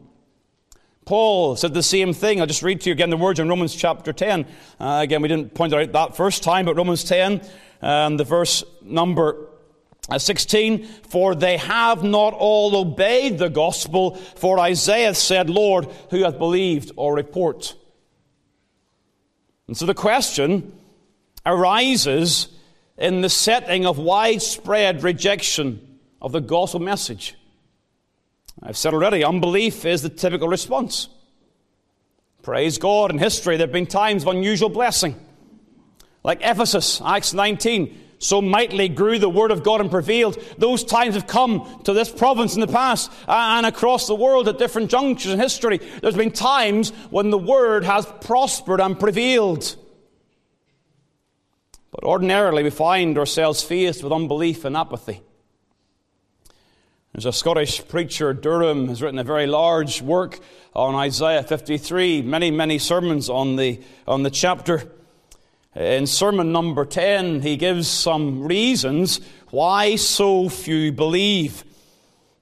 Paul 1.05 1.55
said 1.55 1.73
the 1.73 1.81
same 1.81 2.13
thing. 2.13 2.39
I'll 2.39 2.45
just 2.45 2.61
read 2.61 2.81
to 2.81 2.89
you 2.89 2.93
again 2.93 3.09
the 3.09 3.17
words 3.17 3.39
in 3.39 3.49
Romans 3.49 3.75
chapter 3.75 4.13
10. 4.13 4.45
Uh, 4.79 4.99
again, 5.01 5.23
we 5.23 5.27
didn't 5.27 5.55
point 5.55 5.73
out 5.73 5.91
that 5.91 6.15
first 6.15 6.43
time, 6.43 6.65
but 6.65 6.75
Romans 6.75 7.03
10, 7.03 7.41
um, 7.81 8.17
the 8.17 8.23
verse 8.23 8.63
number 8.83 9.48
16, 10.17 10.85
for 11.09 11.35
they 11.35 11.57
have 11.57 12.03
not 12.03 12.33
all 12.33 12.75
obeyed 12.75 13.37
the 13.37 13.49
gospel, 13.49 14.15
for 14.15 14.59
Isaiah 14.59 15.13
said, 15.13 15.49
Lord, 15.49 15.87
who 16.09 16.23
hath 16.23 16.37
believed 16.37 16.91
or 16.95 17.15
report? 17.15 17.75
And 19.67 19.77
so 19.77 19.85
the 19.85 19.93
question 19.93 20.73
arises 21.45 22.47
in 22.97 23.21
the 23.21 23.29
setting 23.29 23.85
of 23.85 23.97
widespread 23.99 25.03
rejection 25.03 25.99
of 26.21 26.31
the 26.31 26.41
gospel 26.41 26.79
message. 26.79 27.35
I've 28.61 28.77
said 28.77 28.93
already, 28.93 29.23
unbelief 29.23 29.85
is 29.85 30.01
the 30.01 30.09
typical 30.09 30.47
response. 30.47 31.07
Praise 32.41 32.77
God, 32.77 33.11
in 33.11 33.19
history 33.19 33.57
there 33.57 33.67
have 33.67 33.73
been 33.73 33.85
times 33.85 34.23
of 34.23 34.29
unusual 34.29 34.69
blessing. 34.69 35.15
Like 36.23 36.39
Ephesus, 36.41 37.01
Acts 37.01 37.33
19, 37.33 37.97
so 38.19 38.41
mightily 38.41 38.89
grew 38.89 39.17
the 39.17 39.29
word 39.29 39.49
of 39.49 39.63
God 39.63 39.79
and 39.79 39.89
prevailed. 39.89 40.37
Those 40.57 40.83
times 40.83 41.15
have 41.15 41.25
come 41.25 41.81
to 41.85 41.93
this 41.93 42.09
province 42.09 42.53
in 42.53 42.61
the 42.61 42.67
past 42.67 43.09
uh, 43.27 43.55
and 43.57 43.65
across 43.65 44.07
the 44.07 44.15
world 44.15 44.49
at 44.49 44.57
different 44.57 44.91
junctures 44.91 45.31
in 45.31 45.39
history. 45.39 45.77
There's 45.77 46.17
been 46.17 46.31
times 46.31 46.91
when 47.09 47.29
the 47.29 47.37
word 47.37 47.85
has 47.85 48.05
prospered 48.21 48.81
and 48.81 48.99
prevailed. 48.99 49.77
But 51.91 52.03
ordinarily 52.03 52.61
we 52.61 52.69
find 52.69 53.17
ourselves 53.17 53.63
faced 53.63 54.03
with 54.03 54.11
unbelief 54.11 54.65
and 54.65 54.75
apathy. 54.75 55.21
There's 57.13 57.25
a 57.25 57.33
Scottish 57.33 57.87
preacher, 57.87 58.33
Durham, 58.33 58.89
has 58.89 59.01
written 59.01 59.17
a 59.17 59.23
very 59.23 59.47
large 59.47 60.01
work 60.01 60.39
on 60.75 60.93
Isaiah 60.93 61.41
53, 61.41 62.21
many, 62.21 62.51
many 62.51 62.77
sermons 62.79 63.29
on 63.29 63.55
the, 63.55 63.81
on 64.07 64.23
the 64.23 64.29
chapter. 64.29 64.91
In 65.79 66.07
sermon 66.07 66.51
number 66.51 66.83
10, 66.83 67.41
he 67.41 67.55
gives 67.55 67.87
some 67.87 68.43
reasons 68.43 69.21
why 69.49 69.95
so 69.95 70.49
few 70.49 70.91
believe. 70.91 71.63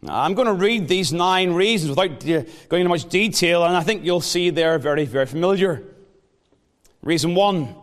Now, 0.01 0.23
I'm 0.23 0.33
going 0.33 0.47
to 0.47 0.53
read 0.53 0.87
these 0.87 1.13
nine 1.13 1.53
reasons 1.53 1.91
without 1.91 2.19
going 2.67 2.81
into 2.81 2.89
much 2.89 3.07
detail, 3.09 3.63
and 3.63 3.77
I 3.77 3.83
think 3.83 4.03
you'll 4.03 4.21
see 4.21 4.49
they're 4.49 4.79
very, 4.79 5.05
very 5.05 5.27
familiar. 5.27 5.83
Reason 7.03 7.35
one 7.35 7.75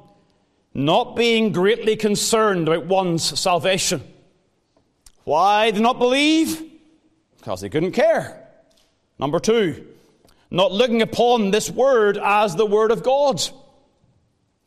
not 0.75 1.15
being 1.15 1.53
greatly 1.53 1.95
concerned 1.95 2.67
about 2.67 2.87
one's 2.87 3.39
salvation. 3.39 4.03
Why 5.23 5.71
do 5.71 5.81
not 5.81 6.01
believe? 6.01 6.61
Because 7.37 7.61
they 7.61 7.69
couldn't 7.69 7.93
care. 7.93 8.45
Number 9.21 9.39
two, 9.39 9.87
not 10.51 10.73
looking 10.73 11.01
upon 11.01 11.53
this 11.53 11.71
word 11.71 12.19
as 12.19 12.57
the 12.57 12.67
word 12.67 12.91
of 12.91 13.05
God. 13.05 13.41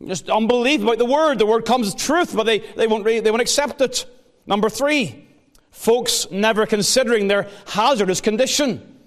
Just 0.06 0.30
unbelief 0.30 0.82
about 0.84 1.00
the 1.00 1.06
word. 1.06 1.40
The 1.40 1.46
word 1.46 1.66
comes 1.66 1.88
as 1.88 1.96
truth, 1.96 2.36
but 2.36 2.46
they, 2.46 2.60
they, 2.60 2.88
won't, 2.88 3.04
they 3.04 3.32
won't 3.32 3.42
accept 3.42 3.82
it. 3.82 4.06
Number 4.46 4.70
three, 4.70 5.28
folks 5.72 6.30
never 6.30 6.66
considering 6.66 7.28
their 7.28 7.50
hazardous 7.68 8.22
condition. 8.22 9.00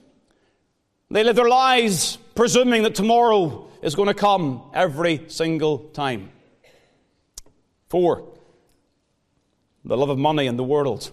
They 1.10 1.24
live 1.24 1.36
their 1.36 1.48
lives 1.48 2.18
presuming 2.34 2.82
that 2.84 2.94
tomorrow 2.94 3.68
is 3.82 3.94
going 3.94 4.08
to 4.08 4.14
come 4.14 4.62
every 4.74 5.24
single 5.28 5.78
time. 5.78 6.30
Four, 7.88 8.28
the 9.84 9.96
love 9.96 10.10
of 10.10 10.18
money 10.18 10.46
and 10.46 10.58
the 10.58 10.64
world. 10.64 11.10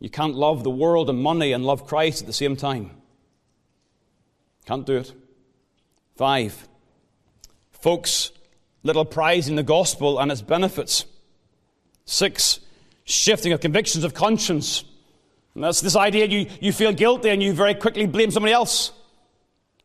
You 0.00 0.10
can't 0.10 0.34
love 0.34 0.62
the 0.62 0.70
world 0.70 1.10
and 1.10 1.20
money 1.20 1.52
and 1.52 1.64
love 1.64 1.86
Christ 1.86 2.22
at 2.22 2.26
the 2.26 2.32
same 2.32 2.56
time. 2.56 2.90
Can't 4.64 4.86
do 4.86 4.96
it. 4.98 5.12
Five, 6.16 6.68
Folks, 7.80 8.32
little 8.82 9.04
prizing 9.04 9.56
the 9.56 9.62
gospel 9.62 10.18
and 10.18 10.32
its 10.32 10.42
benefits. 10.42 11.04
Six, 12.04 12.60
shifting 13.04 13.52
of 13.52 13.60
convictions 13.60 14.04
of 14.04 14.14
conscience. 14.14 14.84
And 15.54 15.64
that's 15.64 15.80
this 15.80 15.96
idea 15.96 16.26
you, 16.26 16.46
you 16.60 16.72
feel 16.72 16.92
guilty 16.92 17.30
and 17.30 17.42
you 17.42 17.52
very 17.52 17.74
quickly 17.74 18.06
blame 18.06 18.30
somebody 18.30 18.52
else. 18.52 18.92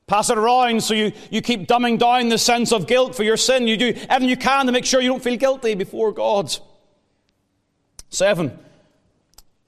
Pass 0.07 0.29
it 0.29 0.37
around 0.37 0.83
so 0.83 0.93
you, 0.93 1.13
you 1.31 1.41
keep 1.41 1.67
dumbing 1.67 1.97
down 1.97 2.29
the 2.29 2.37
sense 2.37 2.71
of 2.71 2.87
guilt 2.87 3.15
for 3.15 3.23
your 3.23 3.37
sin. 3.37 3.67
You 3.67 3.77
do 3.77 3.93
everything 4.09 4.29
you 4.29 4.37
can 4.37 4.65
to 4.65 4.71
make 4.71 4.85
sure 4.85 5.01
you 5.01 5.09
don't 5.09 5.23
feel 5.23 5.37
guilty 5.37 5.75
before 5.75 6.11
God. 6.11 6.55
Seven, 8.09 8.57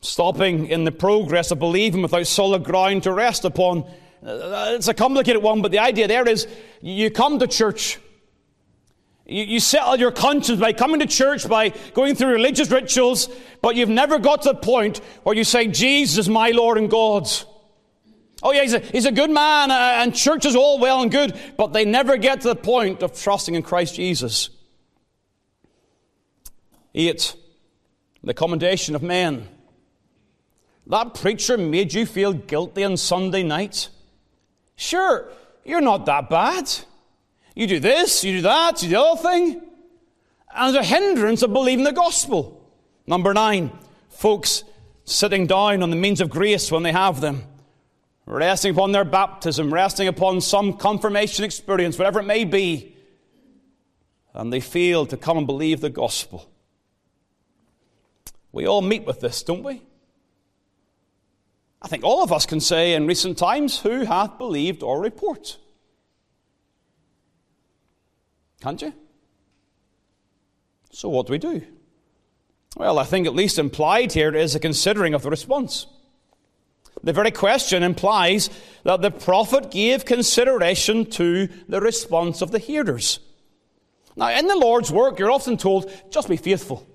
stopping 0.02 0.68
in 0.68 0.84
the 0.84 0.92
progress 0.92 1.52
of 1.52 1.60
believing 1.60 2.02
without 2.02 2.28
solid 2.28 2.64
ground 2.64 3.04
to 3.04 3.14
rest 3.14 3.46
upon. 3.46 3.86
Uh, 4.24 4.74
it's 4.76 4.88
a 4.88 4.94
complicated 4.94 5.42
one, 5.42 5.62
but 5.62 5.72
the 5.72 5.80
idea 5.80 6.08
there 6.08 6.28
is 6.28 6.48
you 6.82 7.10
come 7.10 7.40
to 7.40 7.48
church. 7.48 8.00
You, 9.26 9.44
you 9.44 9.60
settle 9.60 9.96
your 9.98 10.12
conscience 10.12 10.60
by 10.60 10.74
coming 10.74 11.00
to 11.00 11.08
church, 11.08 11.48
by 11.48 11.70
going 11.94 12.16
through 12.16 12.30
religious 12.30 12.70
rituals, 12.70 13.30
but 13.62 13.76
you've 13.76 13.90
never 13.90 14.20
got 14.20 14.44
to 14.44 14.50
the 14.50 14.56
point 14.56 15.00
where 15.24 15.36
you 15.36 15.44
say, 15.44 15.68
Jesus 15.68 16.20
is 16.20 16.30
my 16.30 16.52
Lord 16.52 16.78
and 16.78 16.90
God. 16.90 17.28
Oh, 18.44 18.52
yeah, 18.52 18.62
he's 18.62 18.74
a, 18.74 18.80
he's 18.80 19.06
a 19.06 19.12
good 19.12 19.32
man, 19.32 19.72
uh, 19.72 19.98
and 19.98 20.14
church 20.14 20.46
is 20.46 20.56
all 20.56 20.78
well 20.78 21.02
and 21.02 21.12
good, 21.12 21.40
but 21.58 21.74
they 21.74 21.86
never 21.86 22.18
get 22.18 22.42
to 22.42 22.50
the 22.50 22.56
point 22.56 23.02
of 23.02 23.20
trusting 23.20 23.56
in 23.56 23.64
Christ 23.64 23.96
Jesus. 23.96 24.50
Eight, 26.94 27.36
the 28.24 28.34
commendation 28.34 28.96
of 28.96 29.02
men. 29.02 29.48
That 30.88 31.16
preacher 31.16 31.58
made 31.58 31.94
you 31.94 32.06
feel 32.06 32.34
guilty 32.34 32.84
on 32.84 32.98
Sunday 32.98 33.42
night. 33.42 33.90
Sure, 34.76 35.28
you're 35.64 35.82
not 35.82 36.06
that 36.06 36.30
bad. 36.30 36.70
You 37.56 37.68
do 37.68 37.80
this, 37.80 38.24
you 38.24 38.34
do 38.34 38.42
that, 38.42 38.84
you 38.84 38.90
do 38.90 38.96
the 38.96 39.02
other 39.02 39.22
thing. 39.22 39.62
And 40.54 40.76
there's 40.76 40.86
a 40.86 40.88
hindrance 40.88 41.42
of 41.42 41.54
believing 41.54 41.86
the 41.86 41.92
gospel. 41.92 42.70
Number 43.08 43.34
nine, 43.34 43.72
folks 44.10 44.64
sitting 45.06 45.48
down 45.48 45.82
on 45.82 45.90
the 45.90 45.96
means 45.96 46.22
of 46.22 46.30
grace 46.30 46.72
when 46.72 46.84
they 46.84 46.92
have 46.92 47.22
them 47.22 47.44
resting 48.26 48.72
upon 48.72 48.92
their 48.92 49.06
baptism, 49.06 49.74
resting 49.74 50.08
upon 50.08 50.42
some 50.42 50.74
confirmation 50.74 51.46
experience, 51.46 51.98
whatever 51.98 52.20
it 52.20 52.26
may 52.26 52.44
be, 52.44 52.96
and 54.34 54.52
they 54.52 54.60
fail 54.60 55.06
to 55.06 55.18
come 55.18 55.38
and 55.38 55.48
believe 55.48 55.82
the 55.82 55.90
gospel. 55.90 56.50
We 58.52 58.68
all 58.68 58.82
meet 58.82 59.06
with 59.06 59.20
this, 59.20 59.44
don't 59.44 59.64
we? 59.64 59.82
I 61.82 61.88
think 61.88 62.04
all 62.04 62.24
of 62.24 62.32
us 62.32 62.46
can 62.46 62.60
say 62.60 62.94
in 62.94 63.06
recent 63.06 63.38
times, 63.38 63.80
Who 63.82 64.06
hath 64.06 64.38
believed 64.38 64.82
our 64.82 65.00
report? 65.00 65.58
Can't 68.66 68.82
you? 68.82 68.94
So, 70.90 71.08
what 71.08 71.28
do 71.28 71.34
we 71.34 71.38
do? 71.38 71.62
Well, 72.76 72.98
I 72.98 73.04
think 73.04 73.28
at 73.28 73.36
least 73.36 73.60
implied 73.60 74.14
here 74.14 74.36
is 74.36 74.56
a 74.56 74.60
considering 74.60 75.14
of 75.14 75.22
the 75.22 75.30
response. 75.30 75.86
The 77.04 77.14
very 77.14 77.30
question 77.30 77.84
implies 77.84 78.50
that 78.84 79.04
the 79.04 79.12
prophet 79.12 79.70
gave 79.70 80.04
consideration 80.04 81.06
to 81.12 81.48
the 81.70 81.80
response 81.80 82.42
of 82.42 82.50
the 82.50 82.58
hearers. 82.58 83.20
Now, 84.16 84.32
in 84.32 84.48
the 84.48 84.56
Lord's 84.56 84.92
work, 84.92 85.20
you're 85.20 85.30
often 85.30 85.58
told, 85.58 85.92
just 86.10 86.28
be 86.28 86.36
faithful. 86.36 86.88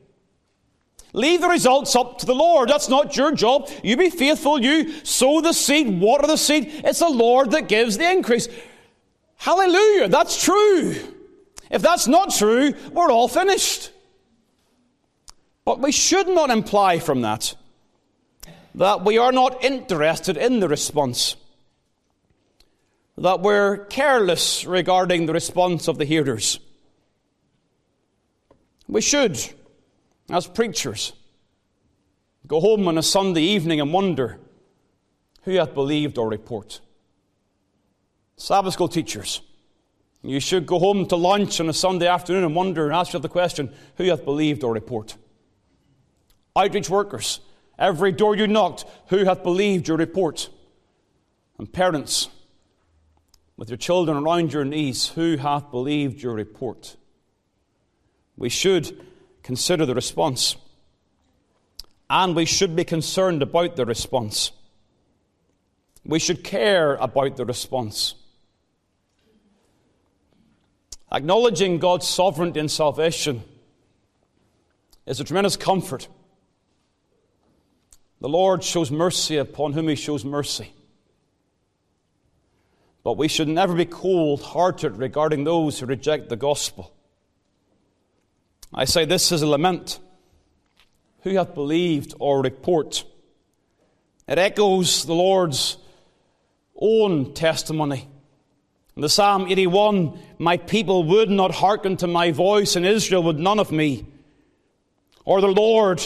Leave 1.12 1.40
the 1.40 1.48
results 1.48 1.94
up 1.94 2.18
to 2.18 2.26
the 2.26 2.34
Lord. 2.34 2.68
That's 2.68 2.88
not 2.88 3.16
your 3.16 3.32
job. 3.32 3.70
You 3.84 3.96
be 3.96 4.10
faithful. 4.10 4.60
You 4.60 5.04
sow 5.04 5.40
the 5.40 5.52
seed, 5.52 6.00
water 6.00 6.26
the 6.26 6.36
seed. 6.36 6.68
It's 6.82 6.98
the 6.98 7.08
Lord 7.08 7.52
that 7.52 7.68
gives 7.68 7.96
the 7.96 8.10
increase. 8.10 8.48
Hallelujah. 9.36 10.08
That's 10.08 10.42
true. 10.42 10.96
If 11.70 11.82
that's 11.82 12.08
not 12.08 12.34
true, 12.34 12.74
we're 12.92 13.10
all 13.10 13.28
finished. 13.28 13.90
But 15.64 15.80
we 15.80 15.92
should 15.92 16.28
not 16.28 16.50
imply 16.50 16.98
from 16.98 17.22
that 17.22 17.54
that 18.74 19.04
we 19.04 19.18
are 19.18 19.32
not 19.32 19.64
interested 19.64 20.36
in 20.36 20.60
the 20.60 20.68
response, 20.68 21.36
that 23.18 23.40
we're 23.40 23.84
careless 23.86 24.64
regarding 24.64 25.26
the 25.26 25.32
response 25.32 25.88
of 25.88 25.98
the 25.98 26.04
hearers. 26.04 26.60
We 28.86 29.00
should, 29.00 29.38
as 30.30 30.46
preachers, 30.46 31.12
go 32.46 32.60
home 32.60 32.88
on 32.88 32.98
a 32.98 33.02
Sunday 33.02 33.42
evening 33.42 33.80
and 33.80 33.92
wonder 33.92 34.38
who 35.42 35.52
hath 35.52 35.74
believed 35.74 36.18
our 36.18 36.28
report. 36.28 36.80
Sabbath 38.36 38.74
school 38.74 38.88
teachers, 38.88 39.42
you 40.22 40.40
should 40.40 40.66
go 40.66 40.78
home 40.78 41.06
to 41.06 41.16
lunch 41.16 41.60
on 41.60 41.68
a 41.68 41.72
Sunday 41.72 42.06
afternoon 42.06 42.44
and 42.44 42.54
wonder 42.54 42.84
and 42.84 42.94
ask 42.94 43.08
yourself 43.08 43.22
the 43.22 43.28
question 43.28 43.72
who 43.96 44.04
hath 44.04 44.24
believed 44.24 44.64
our 44.64 44.72
report? 44.72 45.16
Outreach 46.54 46.90
workers, 46.90 47.40
Every 47.80 48.12
door 48.12 48.36
you 48.36 48.46
knocked, 48.46 48.84
who 49.06 49.24
hath 49.24 49.42
believed 49.42 49.88
your 49.88 49.96
report? 49.96 50.50
And 51.58 51.72
parents, 51.72 52.28
with 53.56 53.70
your 53.70 53.78
children 53.78 54.18
around 54.18 54.52
your 54.52 54.66
knees, 54.66 55.08
who 55.08 55.38
hath 55.38 55.70
believed 55.70 56.22
your 56.22 56.34
report? 56.34 56.96
We 58.36 58.50
should 58.50 59.06
consider 59.42 59.86
the 59.86 59.94
response. 59.94 60.56
And 62.10 62.36
we 62.36 62.44
should 62.44 62.76
be 62.76 62.84
concerned 62.84 63.40
about 63.40 63.76
the 63.76 63.86
response. 63.86 64.52
We 66.04 66.18
should 66.18 66.44
care 66.44 66.96
about 66.96 67.38
the 67.38 67.46
response. 67.46 68.14
Acknowledging 71.12 71.78
God's 71.78 72.06
sovereignty 72.06 72.60
in 72.60 72.68
salvation 72.68 73.42
is 75.06 75.18
a 75.18 75.24
tremendous 75.24 75.56
comfort. 75.56 76.08
The 78.20 78.28
Lord 78.28 78.62
shows 78.62 78.90
mercy 78.90 79.36
upon 79.36 79.72
whom 79.72 79.88
he 79.88 79.96
shows 79.96 80.24
mercy. 80.24 80.72
But 83.02 83.16
we 83.16 83.28
should 83.28 83.48
never 83.48 83.74
be 83.74 83.86
cold 83.86 84.42
hearted 84.42 84.98
regarding 84.98 85.44
those 85.44 85.80
who 85.80 85.86
reject 85.86 86.28
the 86.28 86.36
gospel. 86.36 86.92
I 88.72 88.84
say 88.84 89.04
this 89.04 89.32
is 89.32 89.42
a 89.42 89.46
lament. 89.46 89.98
Who 91.22 91.30
hath 91.30 91.54
believed 91.54 92.14
our 92.22 92.40
report? 92.40 93.04
It 94.28 94.38
echoes 94.38 95.06
the 95.06 95.14
Lord's 95.14 95.76
own 96.76 97.34
testimony. 97.34 98.06
In 99.00 99.02
the 99.02 99.08
Psalm 99.08 99.46
81, 99.48 100.18
my 100.38 100.58
people 100.58 101.04
would 101.04 101.30
not 101.30 101.52
hearken 101.52 101.96
to 101.96 102.06
my 102.06 102.32
voice, 102.32 102.76
and 102.76 102.84
Israel 102.84 103.22
would 103.22 103.38
none 103.38 103.58
of 103.58 103.72
me. 103.72 104.04
Or 105.24 105.40
the 105.40 105.48
Lord, 105.48 106.02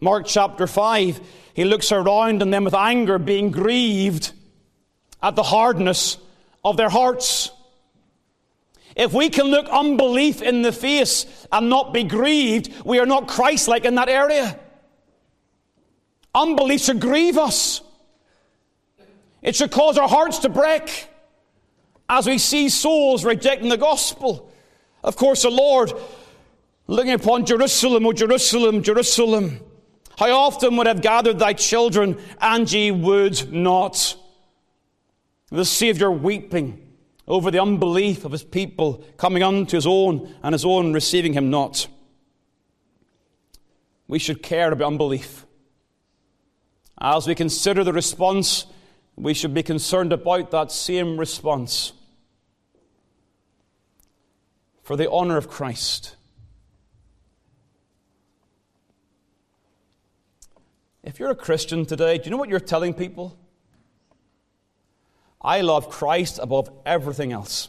Mark 0.00 0.24
chapter 0.26 0.66
5, 0.66 1.20
he 1.52 1.64
looks 1.64 1.92
around 1.92 2.40
on 2.40 2.48
them 2.48 2.64
with 2.64 2.72
anger, 2.72 3.18
being 3.18 3.50
grieved 3.50 4.32
at 5.22 5.36
the 5.36 5.42
hardness 5.42 6.16
of 6.64 6.78
their 6.78 6.88
hearts. 6.88 7.50
If 8.96 9.12
we 9.12 9.28
can 9.28 9.48
look 9.48 9.68
unbelief 9.68 10.40
in 10.40 10.62
the 10.62 10.72
face 10.72 11.26
and 11.52 11.68
not 11.68 11.92
be 11.92 12.04
grieved, 12.04 12.72
we 12.86 13.00
are 13.00 13.04
not 13.04 13.28
Christ 13.28 13.68
like 13.68 13.84
in 13.84 13.96
that 13.96 14.08
area. 14.08 14.58
Unbelief 16.34 16.80
should 16.80 17.02
grieve 17.02 17.36
us. 17.36 17.82
It 19.42 19.56
should 19.56 19.70
cause 19.70 19.98
our 19.98 20.08
hearts 20.08 20.38
to 20.38 20.48
break 20.48 21.09
as 22.10 22.26
we 22.26 22.38
see 22.38 22.68
souls 22.68 23.24
rejecting 23.24 23.68
the 23.68 23.78
gospel. 23.78 24.52
Of 25.04 25.14
course, 25.14 25.42
the 25.42 25.50
Lord, 25.50 25.92
looking 26.88 27.12
upon 27.12 27.46
Jerusalem, 27.46 28.04
oh 28.04 28.12
Jerusalem, 28.12 28.82
Jerusalem, 28.82 29.60
how 30.18 30.32
often 30.32 30.76
would 30.76 30.88
have 30.88 31.02
gathered 31.02 31.38
thy 31.38 31.52
children, 31.52 32.18
and 32.40 32.70
ye 32.70 32.90
would 32.90 33.52
not? 33.52 34.16
The 35.50 35.64
Saviour 35.64 36.10
weeping 36.10 36.84
over 37.28 37.52
the 37.52 37.62
unbelief 37.62 38.24
of 38.24 38.32
his 38.32 38.42
people 38.42 39.04
coming 39.16 39.44
unto 39.44 39.76
his 39.76 39.86
own, 39.86 40.34
and 40.42 40.52
his 40.52 40.64
own 40.64 40.92
receiving 40.92 41.32
him 41.32 41.48
not. 41.48 41.86
We 44.08 44.18
should 44.18 44.42
care 44.42 44.72
about 44.72 44.88
unbelief. 44.88 45.46
As 47.00 47.28
we 47.28 47.36
consider 47.36 47.84
the 47.84 47.92
response, 47.92 48.66
we 49.14 49.32
should 49.32 49.54
be 49.54 49.62
concerned 49.62 50.12
about 50.12 50.50
that 50.50 50.72
same 50.72 51.16
response. 51.16 51.92
For 54.90 54.96
the 54.96 55.08
honour 55.08 55.36
of 55.36 55.48
Christ. 55.48 56.16
If 61.04 61.20
you're 61.20 61.30
a 61.30 61.36
Christian 61.36 61.86
today, 61.86 62.18
do 62.18 62.24
you 62.24 62.32
know 62.32 62.36
what 62.36 62.48
you're 62.48 62.58
telling 62.58 62.94
people? 62.94 63.38
I 65.40 65.60
love 65.60 65.90
Christ 65.90 66.40
above 66.42 66.72
everything 66.84 67.30
else. 67.30 67.68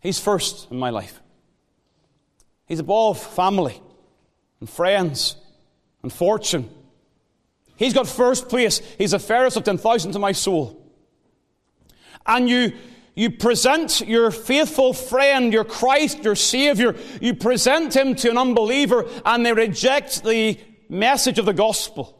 He's 0.00 0.18
first 0.18 0.70
in 0.70 0.78
my 0.78 0.88
life. 0.88 1.20
He's 2.64 2.78
above 2.78 3.22
family 3.22 3.78
and 4.60 4.70
friends 4.70 5.36
and 6.02 6.10
fortune. 6.10 6.66
He's 7.76 7.92
got 7.92 8.08
first 8.08 8.48
place. 8.48 8.78
He's 8.96 9.10
the 9.10 9.18
fairest 9.18 9.58
of 9.58 9.64
10,000 9.64 10.12
to 10.12 10.18
my 10.18 10.32
soul. 10.32 10.82
And 12.24 12.48
you, 12.48 12.72
you 13.20 13.28
present 13.28 14.00
your 14.00 14.30
faithful 14.30 14.94
friend, 14.94 15.52
your 15.52 15.62
Christ, 15.62 16.24
your 16.24 16.34
Savior, 16.34 16.96
you 17.20 17.34
present 17.34 17.94
him 17.94 18.14
to 18.14 18.30
an 18.30 18.38
unbeliever, 18.38 19.04
and 19.26 19.44
they 19.44 19.52
reject 19.52 20.24
the 20.24 20.58
message 20.88 21.38
of 21.38 21.44
the 21.44 21.52
gospel. 21.52 22.18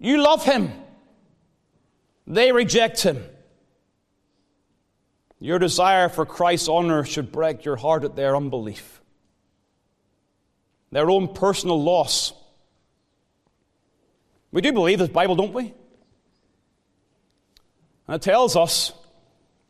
You 0.00 0.20
love 0.20 0.44
him. 0.44 0.72
They 2.26 2.50
reject 2.50 3.02
him. 3.02 3.22
Your 5.38 5.60
desire 5.60 6.08
for 6.08 6.26
Christ's 6.26 6.68
honor 6.68 7.04
should 7.04 7.30
break 7.30 7.64
your 7.64 7.76
heart 7.76 8.02
at 8.02 8.16
their 8.16 8.34
unbelief, 8.34 9.00
their 10.90 11.08
own 11.08 11.34
personal 11.34 11.80
loss. 11.80 12.32
We 14.50 14.60
do 14.60 14.72
believe 14.72 14.98
this 14.98 15.08
Bible, 15.08 15.36
don't 15.36 15.52
we? 15.52 15.72
And 18.08 18.16
it 18.16 18.22
tells 18.22 18.56
us 18.56 18.92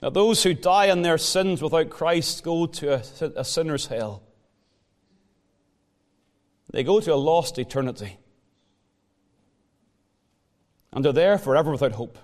that 0.01 0.15
those 0.15 0.43
who 0.43 0.55
die 0.55 0.87
in 0.87 1.03
their 1.03 1.19
sins 1.19 1.63
without 1.63 1.91
Christ 1.91 2.43
go 2.43 2.67
to 2.67 2.95
a, 2.95 3.33
a 3.37 3.45
sinner's 3.45 3.87
hell. 3.87 4.23
They 6.73 6.85
go 6.85 7.01
to 7.01 7.13
a 7.13 7.17
lost 7.17 7.59
eternity. 7.59 8.19
And 10.93 11.05
are 11.07 11.13
there 11.13 11.39
forever 11.39 11.71
without 11.71 11.93
hope. 11.93 12.19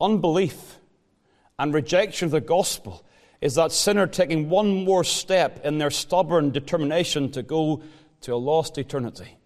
Unbelief 0.00 0.76
and 1.58 1.74
rejection 1.74 2.26
of 2.26 2.32
the 2.32 2.40
gospel 2.40 3.04
is 3.40 3.56
that 3.56 3.72
sinner 3.72 4.06
taking 4.06 4.48
one 4.48 4.84
more 4.84 5.04
step 5.04 5.64
in 5.64 5.78
their 5.78 5.90
stubborn 5.90 6.50
determination 6.50 7.30
to 7.32 7.42
go 7.42 7.82
to 8.20 8.34
a 8.34 8.36
lost 8.36 8.78
eternity. 8.78 9.36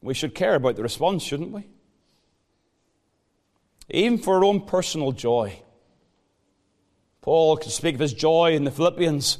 We 0.00 0.14
should 0.14 0.34
care 0.34 0.56
about 0.56 0.76
the 0.76 0.82
response, 0.82 1.22
shouldn't 1.22 1.52
we? 1.52 1.68
Even 3.92 4.18
for 4.18 4.36
our 4.36 4.44
own 4.44 4.62
personal 4.62 5.12
joy. 5.12 5.62
Paul 7.20 7.56
could 7.58 7.70
speak 7.70 7.94
of 7.94 8.00
his 8.00 8.14
joy 8.14 8.52
in 8.52 8.64
the 8.64 8.70
Philippians 8.70 9.38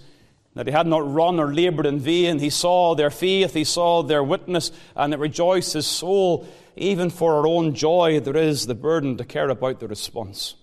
that 0.54 0.66
he 0.66 0.72
had 0.72 0.86
not 0.86 1.10
run 1.10 1.40
or 1.40 1.52
labored 1.52 1.86
in 1.86 1.98
vain. 1.98 2.38
He 2.38 2.50
saw 2.50 2.94
their 2.94 3.10
faith, 3.10 3.54
he 3.54 3.64
saw 3.64 4.02
their 4.02 4.22
witness, 4.22 4.70
and 4.94 5.14
it 5.14 5.18
rejoiced 5.18 5.72
his 5.72 5.86
soul. 5.86 6.46
Even 6.76 7.10
for 7.10 7.34
our 7.34 7.46
own 7.46 7.74
joy, 7.74 8.20
there 8.20 8.36
is 8.36 8.66
the 8.66 8.74
burden 8.74 9.16
to 9.16 9.24
care 9.24 9.48
about 9.48 9.80
the 9.80 9.88
response. 9.88 10.54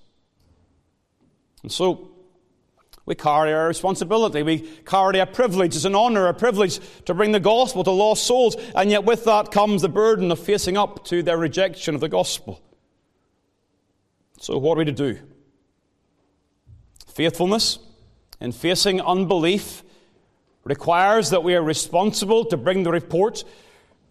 And 1.63 1.71
so, 1.71 2.11
we 3.05 3.15
carry 3.15 3.51
our 3.53 3.67
responsibility. 3.67 4.43
We 4.43 4.59
carry 4.85 5.17
a 5.17 5.25
privilege. 5.25 5.75
It's 5.75 5.85
an 5.85 5.95
honor, 5.95 6.27
a 6.27 6.33
privilege 6.33 6.79
to 7.05 7.15
bring 7.15 7.31
the 7.31 7.39
gospel 7.39 7.83
to 7.83 7.91
lost 7.91 8.23
souls. 8.23 8.55
And 8.75 8.91
yet, 8.91 9.03
with 9.03 9.25
that 9.25 9.51
comes 9.51 9.81
the 9.81 9.89
burden 9.89 10.31
of 10.31 10.39
facing 10.39 10.77
up 10.77 11.05
to 11.05 11.23
their 11.23 11.37
rejection 11.37 11.95
of 11.95 12.01
the 12.01 12.09
gospel. 12.09 12.61
So, 14.41 14.57
what 14.57 14.75
are 14.75 14.79
we 14.79 14.85
to 14.85 14.91
do? 14.93 15.19
Faithfulness 17.13 17.77
in 18.39 18.53
facing 18.53 19.01
unbelief 19.01 19.83
requires 20.63 21.31
that 21.31 21.43
we 21.43 21.55
are 21.55 21.61
responsible 21.61 22.45
to 22.45 22.55
bring 22.55 22.83
the 22.83 22.91
report, 22.91 23.43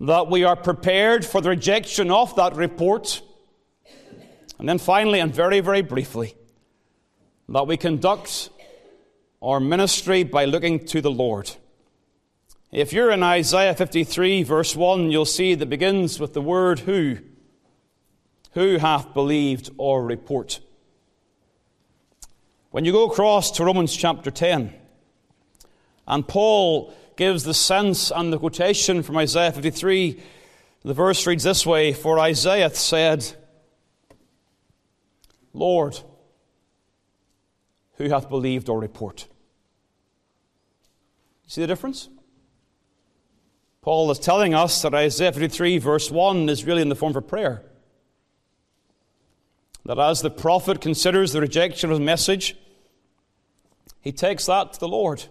that 0.00 0.28
we 0.28 0.44
are 0.44 0.54
prepared 0.54 1.24
for 1.24 1.40
the 1.40 1.48
rejection 1.48 2.10
of 2.10 2.36
that 2.36 2.56
report. 2.56 3.22
And 4.58 4.68
then 4.68 4.76
finally, 4.76 5.20
and 5.20 5.34
very, 5.34 5.60
very 5.60 5.80
briefly, 5.80 6.34
that 7.48 7.66
we 7.66 7.78
conduct 7.78 8.50
our 9.40 9.60
ministry 9.60 10.24
by 10.24 10.44
looking 10.44 10.84
to 10.86 11.00
the 11.00 11.10
Lord. 11.10 11.52
If 12.70 12.92
you're 12.92 13.12
in 13.12 13.22
Isaiah 13.22 13.74
53, 13.74 14.42
verse 14.42 14.76
1, 14.76 15.10
you'll 15.10 15.24
see 15.24 15.54
that 15.54 15.70
begins 15.70 16.20
with 16.20 16.34
the 16.34 16.42
word 16.42 16.80
who. 16.80 17.18
Who 18.52 18.78
hath 18.78 19.14
believed 19.14 19.70
our 19.80 20.02
report? 20.02 20.60
When 22.70 22.84
you 22.84 22.92
go 22.92 23.10
across 23.10 23.50
to 23.52 23.64
Romans 23.64 23.96
chapter 23.96 24.30
10, 24.30 24.72
and 26.06 26.28
Paul 26.28 26.94
gives 27.16 27.44
the 27.44 27.54
sense 27.54 28.10
and 28.10 28.32
the 28.32 28.38
quotation 28.38 29.02
from 29.02 29.16
Isaiah 29.16 29.52
53, 29.52 30.22
the 30.82 30.94
verse 30.94 31.26
reads 31.26 31.44
this 31.44 31.66
way 31.66 31.92
For 31.92 32.18
Isaiah 32.18 32.70
said, 32.70 33.26
Lord, 35.52 35.98
who 37.94 38.08
hath 38.08 38.28
believed 38.28 38.70
our 38.70 38.78
report? 38.78 39.26
See 41.46 41.60
the 41.60 41.66
difference? 41.66 42.08
Paul 43.82 44.10
is 44.10 44.18
telling 44.18 44.54
us 44.54 44.82
that 44.82 44.94
Isaiah 44.94 45.32
53, 45.32 45.78
verse 45.78 46.10
1, 46.10 46.48
is 46.48 46.64
really 46.64 46.82
in 46.82 46.90
the 46.90 46.94
form 46.94 47.16
of 47.16 47.26
prayer. 47.26 47.62
That 49.88 49.98
as 49.98 50.20
the 50.20 50.28
prophet 50.28 50.82
considers 50.82 51.32
the 51.32 51.40
rejection 51.40 51.90
of 51.90 51.98
his 51.98 52.04
message, 52.04 52.54
he 54.02 54.12
takes 54.12 54.44
that 54.44 54.74
to 54.74 54.80
the 54.80 54.86
Lord. 54.86 55.24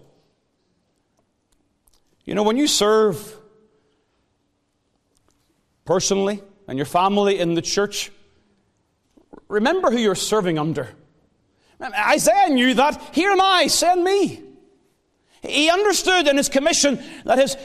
You 2.26 2.34
know, 2.34 2.42
when 2.42 2.58
you 2.58 2.66
serve 2.66 3.38
personally 5.86 6.42
and 6.68 6.76
your 6.76 6.88
family 6.88 7.38
in 7.38 7.54
the 7.54 7.62
church, 7.62 8.12
remember 9.48 9.92
who 9.92 10.00
you're 10.00 10.16
serving 10.16 10.58
under. 10.58 10.90
Isaiah 11.80 12.50
knew 12.50 12.74
that. 12.74 13.00
Here 13.14 13.30
am 13.30 13.40
I, 13.40 13.68
send 13.68 14.04
me. 14.04 14.42
He 15.44 15.70
understood 15.70 16.28
in 16.28 16.36
his 16.36 16.50
commission 16.50 17.00
that 17.26 17.38
his, 17.38 17.56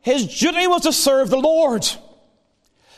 his 0.00 0.38
duty 0.38 0.68
was 0.68 0.82
to 0.82 0.92
serve 0.92 1.28
the 1.28 1.38
Lord. 1.38 1.84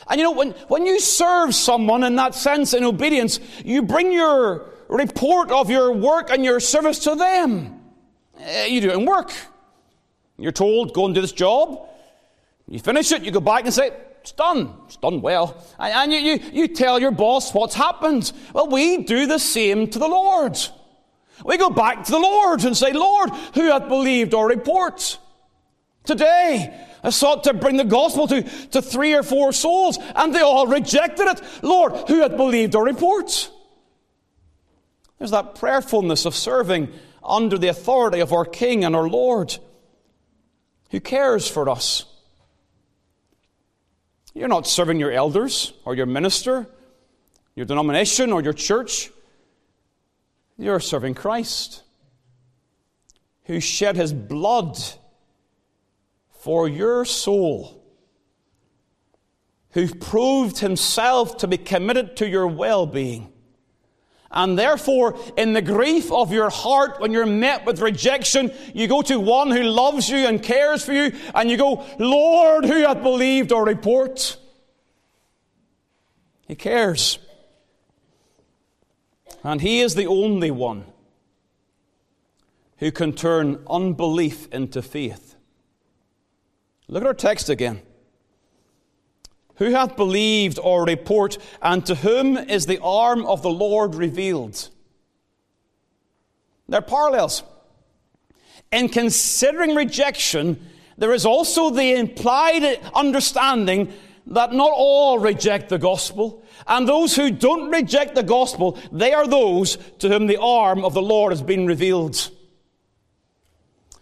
And 0.09 0.19
you 0.19 0.23
know, 0.23 0.31
when, 0.31 0.51
when 0.67 0.85
you 0.85 0.99
serve 0.99 1.53
someone 1.53 2.03
in 2.03 2.15
that 2.15 2.33
sense, 2.33 2.73
in 2.73 2.83
obedience, 2.83 3.39
you 3.63 3.83
bring 3.83 4.11
your 4.11 4.71
report 4.87 5.51
of 5.51 5.69
your 5.69 5.91
work 5.91 6.31
and 6.31 6.43
your 6.43 6.59
service 6.59 6.99
to 6.99 7.15
them. 7.15 7.79
Uh, 8.39 8.65
you 8.67 8.81
do 8.81 8.89
it 8.89 8.95
in 8.95 9.05
work. 9.05 9.31
You're 10.37 10.51
told, 10.51 10.93
go 10.93 11.05
and 11.05 11.13
do 11.13 11.21
this 11.21 11.31
job. 11.31 11.87
You 12.67 12.79
finish 12.79 13.11
it, 13.11 13.23
you 13.23 13.31
go 13.31 13.39
back 13.39 13.65
and 13.65 13.73
say, 13.73 13.91
it's 14.21 14.31
done. 14.31 14.73
It's 14.85 14.97
done 14.97 15.21
well. 15.21 15.63
And, 15.77 15.93
and 15.93 16.11
you, 16.11 16.19
you, 16.19 16.39
you 16.51 16.67
tell 16.67 16.99
your 16.99 17.11
boss 17.11 17.53
what's 17.53 17.75
happened. 17.75 18.31
Well, 18.53 18.67
we 18.67 19.03
do 19.03 19.27
the 19.27 19.39
same 19.39 19.87
to 19.87 19.99
the 19.99 20.07
Lord. 20.07 20.57
We 21.45 21.57
go 21.57 21.69
back 21.69 22.03
to 22.05 22.11
the 22.11 22.19
Lord 22.19 22.63
and 22.63 22.75
say, 22.75 22.91
Lord, 22.91 23.29
who 23.53 23.71
hath 23.71 23.87
believed 23.87 24.33
our 24.33 24.47
report? 24.47 25.17
Today, 26.09 26.73
I 27.03 27.11
sought 27.11 27.43
to 27.43 27.53
bring 27.53 27.77
the 27.77 27.83
gospel 27.83 28.25
to, 28.29 28.41
to 28.41 28.81
three 28.81 29.13
or 29.13 29.21
four 29.21 29.53
souls, 29.53 29.99
and 30.15 30.33
they 30.33 30.41
all 30.41 30.65
rejected 30.65 31.27
it. 31.27 31.39
Lord, 31.61 31.93
who 32.07 32.21
had 32.21 32.35
believed 32.35 32.75
our 32.75 32.83
report? 32.83 33.51
There's 35.19 35.29
that 35.29 35.53
prayerfulness 35.53 36.25
of 36.25 36.33
serving 36.33 36.91
under 37.23 37.59
the 37.59 37.67
authority 37.67 38.21
of 38.21 38.33
our 38.33 38.43
King 38.43 38.83
and 38.83 38.95
our 38.95 39.07
Lord, 39.07 39.55
who 40.89 40.99
cares 40.99 41.47
for 41.47 41.69
us. 41.69 42.05
You're 44.33 44.47
not 44.47 44.65
serving 44.65 44.99
your 44.99 45.11
elders 45.11 45.73
or 45.85 45.93
your 45.93 46.07
minister, 46.07 46.67
your 47.53 47.67
denomination 47.67 48.33
or 48.33 48.41
your 48.41 48.53
church. 48.53 49.11
You're 50.57 50.79
serving 50.79 51.13
Christ, 51.13 51.83
who 53.43 53.59
shed 53.59 53.95
his 53.95 54.11
blood 54.11 54.75
for 56.39 56.67
your 56.67 57.05
soul, 57.05 57.83
who 59.71 59.93
proved 59.93 60.59
himself 60.59 61.37
to 61.37 61.47
be 61.47 61.57
committed 61.57 62.17
to 62.17 62.27
your 62.27 62.47
well 62.47 62.85
being. 62.85 63.31
And 64.31 64.57
therefore, 64.57 65.17
in 65.37 65.53
the 65.53 65.61
grief 65.61 66.11
of 66.11 66.31
your 66.31 66.49
heart, 66.49 66.99
when 66.99 67.11
you're 67.11 67.25
met 67.25 67.65
with 67.65 67.81
rejection, 67.81 68.51
you 68.73 68.87
go 68.87 69.01
to 69.03 69.19
one 69.19 69.49
who 69.49 69.63
loves 69.63 70.07
you 70.07 70.17
and 70.17 70.41
cares 70.41 70.85
for 70.85 70.93
you, 70.93 71.11
and 71.33 71.49
you 71.49 71.57
go, 71.57 71.85
Lord, 71.97 72.63
who 72.63 72.81
hath 72.83 73.01
believed 73.01 73.51
our 73.51 73.65
report? 73.65 74.37
He 76.47 76.55
cares. 76.55 77.19
And 79.43 79.61
He 79.61 79.81
is 79.81 79.95
the 79.95 80.07
only 80.07 80.51
one 80.51 80.85
who 82.77 82.91
can 82.91 83.13
turn 83.13 83.63
unbelief 83.69 84.47
into 84.53 84.81
faith. 84.81 85.35
Look 86.89 87.03
at 87.03 87.07
our 87.07 87.13
text 87.13 87.49
again. 87.49 87.81
Who 89.55 89.71
hath 89.71 89.95
believed 89.95 90.57
our 90.57 90.83
report, 90.85 91.37
and 91.61 91.85
to 91.85 91.95
whom 91.95 92.35
is 92.35 92.65
the 92.65 92.81
arm 92.81 93.25
of 93.25 93.43
the 93.43 93.49
Lord 93.49 93.93
revealed? 93.93 94.69
There 96.67 96.79
are 96.79 96.83
parallels. 96.83 97.43
In 98.71 98.89
considering 98.89 99.75
rejection, 99.75 100.65
there 100.97 101.13
is 101.13 101.25
also 101.25 101.69
the 101.69 101.93
implied 101.93 102.79
understanding 102.95 103.93
that 104.27 104.53
not 104.53 104.71
all 104.73 105.19
reject 105.19 105.69
the 105.69 105.77
gospel. 105.77 106.43
And 106.67 106.87
those 106.87 107.15
who 107.15 107.29
don't 107.29 107.69
reject 107.69 108.15
the 108.15 108.23
gospel, 108.23 108.79
they 108.91 109.13
are 109.13 109.27
those 109.27 109.77
to 109.99 110.09
whom 110.09 110.27
the 110.27 110.39
arm 110.39 110.83
of 110.83 110.93
the 110.93 111.01
Lord 111.01 111.33
has 111.33 111.41
been 111.41 111.67
revealed. 111.67 112.29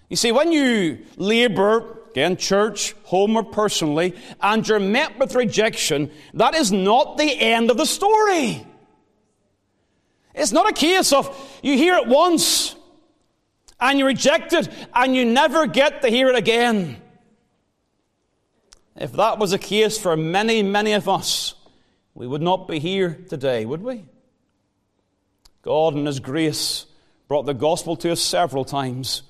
You 0.09 0.15
see, 0.15 0.31
when 0.31 0.51
you 0.51 0.99
labor, 1.17 1.96
again, 2.17 2.35
church, 2.35 2.95
home, 3.03 3.35
or 3.35 3.43
personally, 3.43 4.15
and 4.41 4.67
you're 4.67 4.79
met 4.79 5.19
with 5.19 5.35
rejection, 5.35 6.09
that 6.33 6.55
is 6.55 6.71
not 6.71 7.15
the 7.15 7.31
end 7.31 7.69
of 7.69 7.77
the 7.77 7.85
story. 7.85 8.65
It's 10.33 10.51
not 10.51 10.67
a 10.67 10.73
case 10.73 11.13
of 11.13 11.29
you 11.61 11.77
hear 11.77 11.93
it 11.97 12.07
once 12.07 12.75
and 13.79 13.99
you 13.99 14.07
reject 14.07 14.51
it 14.53 14.67
and 14.95 15.15
you 15.15 15.25
never 15.25 15.67
get 15.67 16.01
to 16.01 16.09
hear 16.09 16.27
it 16.29 16.35
again. 16.35 16.99
If 18.95 19.11
that 19.11 19.37
was 19.37 19.51
the 19.51 19.59
case 19.59 19.99
for 19.99 20.17
many, 20.17 20.63
many 20.63 20.93
of 20.93 21.07
us, 21.07 21.53
we 22.15 22.25
would 22.25 22.41
not 22.41 22.67
be 22.67 22.79
here 22.79 23.23
today, 23.29 23.63
would 23.63 23.83
we? 23.83 24.05
God, 25.61 25.93
in 25.93 26.07
His 26.07 26.19
grace, 26.19 26.87
brought 27.27 27.45
the 27.45 27.53
gospel 27.53 27.95
to 27.97 28.11
us 28.11 28.21
several 28.21 28.65
times. 28.65 29.21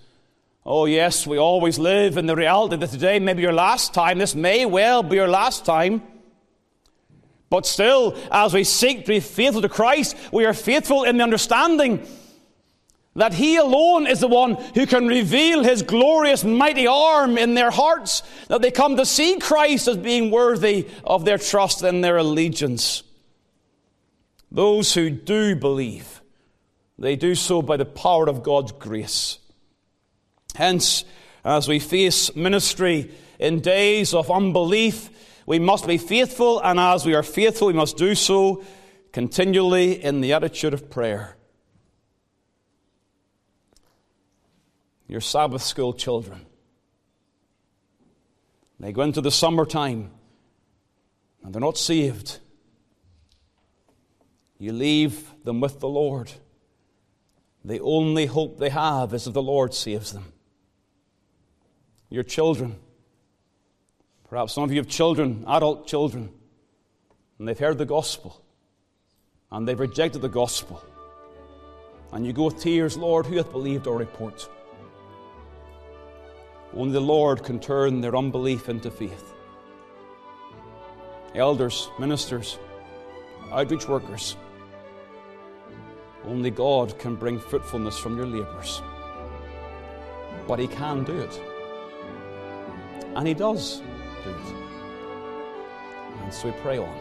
Oh, 0.70 0.84
yes, 0.84 1.26
we 1.26 1.38
always 1.38 1.80
live 1.80 2.18
in 2.18 2.26
the 2.26 2.36
reality 2.36 2.76
that 2.76 2.90
today 2.90 3.20
may 3.20 3.34
be 3.34 3.42
your 3.42 3.54
last 3.54 3.94
time. 3.94 4.18
This 4.18 4.36
may 4.36 4.66
well 4.66 5.02
be 5.02 5.16
your 5.16 5.30
last 5.30 5.64
time. 5.64 6.02
But 7.50 7.66
still, 7.66 8.18
as 8.30 8.54
we 8.54 8.66
seek 8.66 9.06
to 9.06 9.14
be 9.14 9.22
faithful 9.22 9.62
to 9.62 9.70
Christ, 9.70 10.18
we 10.34 10.44
are 10.44 10.54
faithful 10.54 11.06
in 11.06 11.16
the 11.16 11.24
understanding 11.24 12.06
that 13.16 13.34
He 13.34 13.56
alone 13.56 14.08
is 14.08 14.20
the 14.20 14.28
one 14.28 14.56
who 14.76 14.86
can 14.86 15.08
reveal 15.08 15.64
His 15.64 15.84
glorious, 15.84 16.44
mighty 16.44 16.86
arm 16.86 17.38
in 17.38 17.54
their 17.54 17.72
hearts, 17.72 18.22
that 18.50 18.62
they 18.62 18.70
come 18.70 18.98
to 18.98 19.06
see 19.06 19.40
Christ 19.40 19.88
as 19.88 19.96
being 19.96 20.32
worthy 20.32 20.90
of 21.06 21.24
their 21.24 21.38
trust 21.38 21.82
and 21.82 22.04
their 22.04 22.18
allegiance. 22.18 23.04
Those 24.52 24.94
who 24.94 25.12
do 25.12 25.56
believe, 25.56 26.22
they 27.00 27.16
do 27.16 27.36
so 27.36 27.62
by 27.62 27.78
the 27.78 27.86
power 27.86 28.28
of 28.28 28.44
God's 28.44 28.74
grace. 28.74 29.40
Hence, 30.58 31.06
as 31.46 31.68
we 31.68 31.80
face 31.80 32.36
ministry 32.36 33.12
in 33.40 33.62
days 33.62 34.14
of 34.14 34.30
unbelief, 34.30 35.10
we 35.46 35.60
must 35.60 35.88
be 35.88 35.98
faithful, 35.98 36.60
and 36.60 36.80
as 36.80 37.06
we 37.06 37.16
are 37.16 37.24
faithful, 37.24 37.68
we 37.68 37.74
must 37.74 37.98
do 37.98 38.16
so 38.16 38.64
continually 39.14 40.04
in 40.04 40.22
the 40.22 40.34
attitude 40.34 40.74
of 40.74 40.90
prayer. 40.90 41.38
your 45.08 45.22
Sabbath 45.22 45.64
school 45.64 45.94
children. 45.94 46.46
They 48.80 48.92
go 48.92 49.02
into 49.02 49.22
the 49.22 49.32
summertime 49.32 50.12
and 51.44 51.54
they're 51.54 51.62
not 51.62 51.78
saved. 51.78 52.40
You 54.60 54.74
leave 54.74 55.32
them 55.44 55.62
with 55.62 55.80
the 55.80 55.88
Lord. 55.88 56.32
The 57.64 57.80
only 57.80 58.26
hope 58.26 58.60
they 58.60 58.70
have 58.70 59.14
is 59.14 59.28
if 59.28 59.34
the 59.34 59.42
Lord 59.42 59.74
saves 59.74 60.12
them. 60.12 60.34
Your 62.10 62.24
children, 62.24 62.78
perhaps 64.30 64.54
some 64.54 64.64
of 64.64 64.72
you 64.72 64.78
have 64.78 64.88
children, 64.88 65.44
adult 65.48 65.88
children, 65.88 66.30
and 67.38 67.48
they've 67.48 67.58
heard 67.58 67.78
the 67.78 67.86
gospel 67.86 68.42
and 69.52 69.68
they've 69.68 69.80
rejected 69.80 70.22
the 70.22 70.30
gospel. 70.30 70.84
And 72.12 72.26
you 72.26 72.34
go 72.34 72.46
with 72.46 72.60
tears, 72.60 72.98
Lord, 72.98 73.26
who 73.26 73.38
hath 73.38 73.52
believed 73.52 73.88
our 73.88 73.98
report? 73.98 74.48
Only 76.74 76.94
the 76.94 77.02
Lord 77.02 77.44
can 77.44 77.60
turn 77.60 78.02
their 78.02 78.16
unbelief 78.16 78.70
into 78.70 78.92
faith. 78.92 79.34
Elders, 81.36 81.90
ministers, 82.00 82.58
outreach 83.52 83.88
workers, 83.88 84.36
only 86.26 86.52
God 86.52 86.98
can 87.00 87.16
bring 87.16 87.40
fruitfulness 87.40 87.98
from 87.98 88.18
your 88.18 88.26
labours. 88.26 88.82
But 90.48 90.60
He 90.60 90.68
can 90.68 91.04
do 91.04 91.18
it. 91.18 91.42
And 93.16 93.28
He 93.28 93.34
does 93.34 93.82
do 94.24 94.30
it. 94.30 94.56
And 96.24 96.34
so 96.34 96.50
we 96.50 96.54
pray 96.60 96.78
on. 96.78 97.00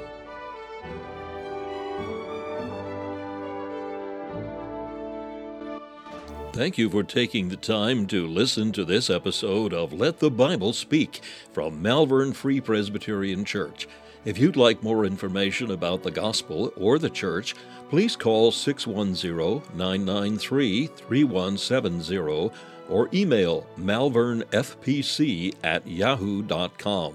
Thank 6.52 6.78
you 6.78 6.88
for 6.88 7.02
taking 7.02 7.50
the 7.50 7.56
time 7.56 8.06
to 8.06 8.26
listen 8.26 8.72
to 8.72 8.84
this 8.86 9.10
episode 9.10 9.74
of 9.74 9.92
Let 9.92 10.20
the 10.20 10.30
Bible 10.30 10.72
Speak 10.72 11.20
from 11.52 11.82
Malvern 11.82 12.32
Free 12.32 12.62
Presbyterian 12.62 13.44
Church. 13.44 13.86
If 14.24 14.38
you'd 14.38 14.56
like 14.56 14.82
more 14.82 15.04
information 15.04 15.70
about 15.70 16.02
the 16.02 16.10
gospel 16.10 16.72
or 16.76 16.98
the 16.98 17.10
church, 17.10 17.54
please 17.90 18.16
call 18.16 18.52
610 18.52 19.76
993 19.76 20.86
3170 20.86 22.50
or 22.88 23.08
email 23.12 23.66
malvernfpc 23.78 25.54
at 25.64 25.86
yahoo.com. 25.86 27.14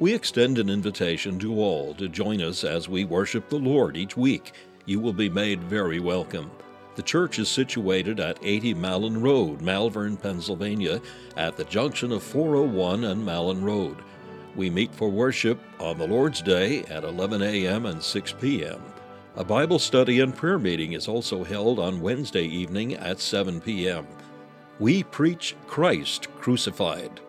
We 0.00 0.12
extend 0.12 0.58
an 0.58 0.68
invitation 0.68 1.38
to 1.38 1.60
all 1.60 1.94
to 1.94 2.08
join 2.08 2.42
us 2.42 2.64
as 2.64 2.88
we 2.88 3.04
worship 3.04 3.48
the 3.48 3.58
Lord 3.58 3.96
each 3.96 4.16
week. 4.16 4.52
You 4.86 4.98
will 5.00 5.12
be 5.12 5.30
made 5.30 5.62
very 5.62 6.00
welcome. 6.00 6.50
The 6.96 7.02
church 7.02 7.38
is 7.38 7.48
situated 7.48 8.20
at 8.20 8.38
80 8.42 8.74
Malin 8.74 9.20
Road, 9.20 9.60
Malvern, 9.60 10.16
Pennsylvania, 10.16 11.00
at 11.36 11.56
the 11.56 11.64
junction 11.64 12.12
of 12.12 12.22
401 12.22 13.04
and 13.04 13.24
Malin 13.24 13.64
Road. 13.64 13.96
We 14.54 14.70
meet 14.70 14.94
for 14.94 15.08
worship 15.08 15.58
on 15.80 15.98
the 15.98 16.06
Lord's 16.06 16.40
Day 16.40 16.84
at 16.84 17.02
11 17.02 17.42
a.m. 17.42 17.86
and 17.86 18.00
6 18.02 18.34
p.m. 18.40 18.80
A 19.36 19.44
Bible 19.44 19.80
study 19.80 20.20
and 20.20 20.34
prayer 20.34 20.58
meeting 20.60 20.92
is 20.92 21.08
also 21.08 21.42
held 21.42 21.80
on 21.80 22.00
Wednesday 22.00 22.44
evening 22.44 22.94
at 22.94 23.18
7 23.18 23.60
p.m. 23.60 24.06
We 24.80 25.04
preach 25.04 25.54
Christ 25.68 26.28
crucified. 26.40 27.20